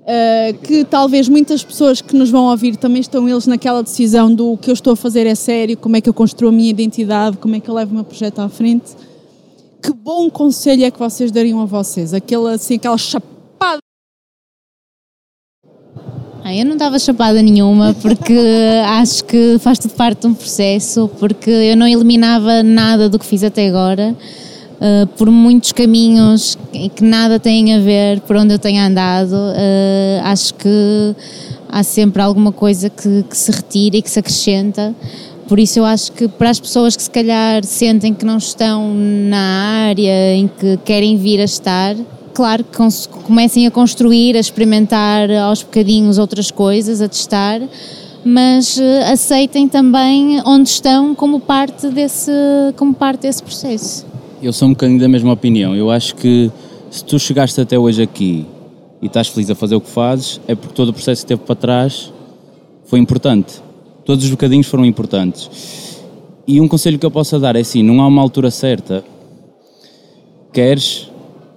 [0.00, 4.56] Uh, que talvez muitas pessoas que nos vão ouvir também estão eles naquela decisão do
[4.56, 7.36] que eu estou a fazer é sério, como é que eu construo a minha identidade,
[7.36, 8.92] como é que eu levo o meu projeto à frente.
[9.82, 12.14] Que bom conselho é que vocês dariam a vocês?
[12.14, 13.80] Aquela, assim, aquela chapada.
[16.42, 18.34] Ah, eu não dava chapada nenhuma porque
[18.86, 23.26] acho que faz tudo parte de um processo, porque eu não eliminava nada do que
[23.26, 24.16] fiz até agora
[24.80, 26.56] uh, por muitos caminhos
[26.96, 29.34] que nada têm a ver por onde eu tenho andado.
[29.34, 31.14] Uh, acho que
[31.68, 34.94] há sempre alguma coisa que, que se retira e que se acrescenta.
[35.46, 38.94] Por isso eu acho que para as pessoas que se calhar sentem que não estão
[38.94, 41.96] na área em que querem vir a estar,
[42.32, 42.78] claro que
[43.24, 47.60] comecem a construir, a experimentar aos bocadinhos outras coisas, a testar,
[48.24, 52.30] mas uh, aceitem também onde estão como parte desse,
[52.76, 54.09] como parte desse processo.
[54.42, 55.76] Eu sou um bocadinho da mesma opinião.
[55.76, 56.50] Eu acho que
[56.90, 58.46] se tu chegaste até hoje aqui
[59.02, 61.42] e estás feliz a fazer o que fazes, é porque todo o processo que teve
[61.42, 62.10] para trás
[62.86, 63.60] foi importante.
[64.02, 66.00] Todos os bocadinhos foram importantes.
[66.46, 69.04] E um conselho que eu possa dar é assim: não há uma altura certa.
[70.54, 71.10] Queres,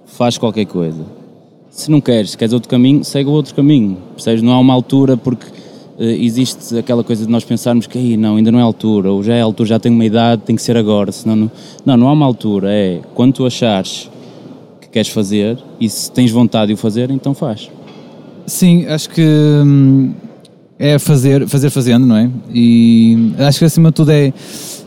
[0.04, 1.06] faz qualquer coisa.
[1.70, 3.96] Se não queres, queres outro caminho, segue o outro caminho.
[4.14, 4.42] Percebes?
[4.42, 5.46] Não há uma altura porque
[5.98, 9.40] existe aquela coisa de nós pensarmos que não, ainda não é altura, ou já é
[9.40, 11.50] altura, já tenho uma idade, tem que ser agora, senão não,
[11.84, 14.10] não, não há uma altura, é quando tu achares
[14.80, 17.70] que queres fazer e se tens vontade de o fazer, então faz.
[18.46, 20.12] Sim, acho que hum,
[20.78, 22.30] é fazer, fazer fazendo, não é?
[22.52, 24.32] E acho que acima de tudo é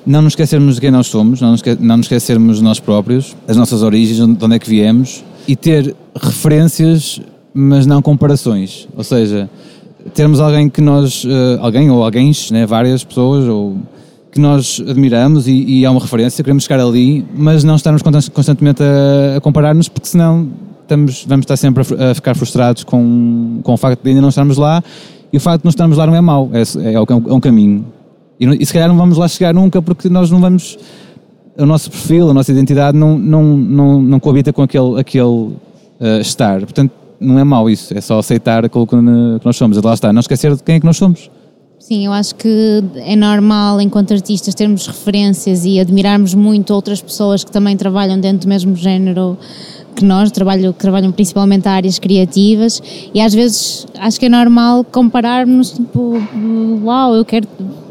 [0.05, 3.35] não nos esquecermos de quem nós somos, não nos, não nos esquecermos de nós próprios,
[3.47, 7.21] as nossas origens, de onde é que viemos e ter referências,
[7.53, 8.87] mas não comparações.
[8.95, 9.49] Ou seja,
[10.13, 13.77] termos alguém que nós, uh, alguém ou alguém, né, várias pessoas, ou
[14.31, 18.83] que nós admiramos e, e é uma referência, queremos chegar ali, mas não estarmos constantemente
[18.83, 20.49] a, a comparar-nos, porque senão
[20.81, 24.29] estamos, vamos estar sempre a, a, ficar frustrados com, com o facto de ainda não
[24.29, 24.83] estarmos lá,
[25.31, 27.85] e o facto de não estarmos lá não é mau, é, é, é um caminho.
[28.39, 30.77] E, e se calhar não vamos lá chegar nunca, porque nós não vamos.
[31.57, 36.21] O nosso perfil, a nossa identidade não, não, não, não coabita com aquele, aquele uh,
[36.21, 36.59] estar.
[36.59, 38.95] Portanto, não é mau isso, é só aceitar aquilo que
[39.43, 39.81] nós somos.
[39.81, 41.29] Lá está, não esquecer de quem é que nós somos.
[41.79, 47.43] Sim, eu acho que é normal, enquanto artistas, termos referências e admirarmos muito outras pessoas
[47.43, 49.37] que também trabalham dentro do mesmo género
[49.95, 52.81] que nós, trabalham, que trabalham principalmente áreas criativas,
[53.13, 56.21] e às vezes acho que é normal compararmos, tipo,
[56.83, 57.47] uau, eu quero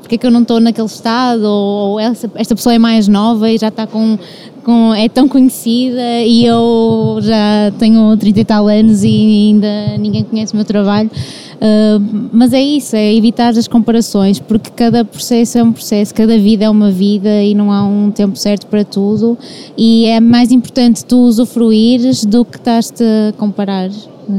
[0.07, 3.09] porque é que eu não estou naquele estado, ou, ou essa, esta pessoa é mais
[3.09, 4.17] nova e já está com,
[4.63, 10.23] com, é tão conhecida e eu já tenho 30 e tal anos e ainda ninguém
[10.23, 11.11] conhece o meu trabalho.
[11.57, 16.39] Uh, mas é isso, é evitar as comparações, porque cada processo é um processo, cada
[16.39, 19.37] vida é uma vida e não há um tempo certo para tudo.
[19.77, 23.91] E é mais importante tu usufruires do que estás-te a comparar,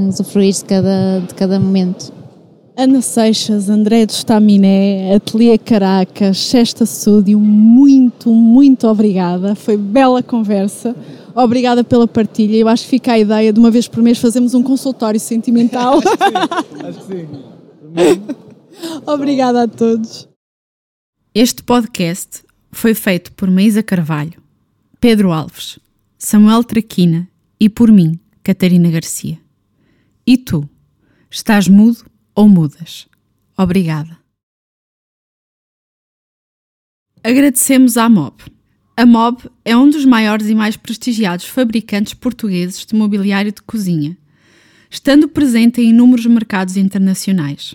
[0.08, 2.17] usufruir de cada, de cada momento.
[2.80, 9.56] Ana Seixas, André do Staminé, Ateliê Caracas, Sexta Súdio, muito, muito obrigada.
[9.56, 10.96] Foi bela conversa.
[11.34, 12.56] Obrigada pela partilha.
[12.56, 15.98] Eu acho que fica a ideia de uma vez por mês fazermos um consultório sentimental.
[16.88, 17.28] acho que sim.
[19.08, 20.30] obrigada a todos.
[21.34, 24.40] Este podcast foi feito por Maísa Carvalho,
[25.02, 25.80] Pedro Alves,
[26.16, 27.28] Samuel Traquina
[27.60, 29.40] e por mim, Catarina Garcia.
[30.28, 30.70] E tu,
[31.32, 32.06] estás mudo?
[32.38, 33.08] Ou mudas.
[33.58, 34.16] Obrigada.
[37.24, 38.44] Agradecemos à MOB.
[38.96, 44.16] A MOB é um dos maiores e mais prestigiados fabricantes portugueses de mobiliário de cozinha,
[44.88, 47.74] estando presente em inúmeros mercados internacionais.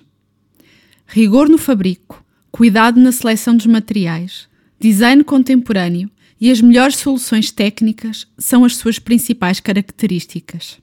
[1.06, 4.48] Rigor no fabrico, cuidado na seleção dos materiais,
[4.78, 6.08] design contemporâneo
[6.40, 10.80] e as melhores soluções técnicas são as suas principais características.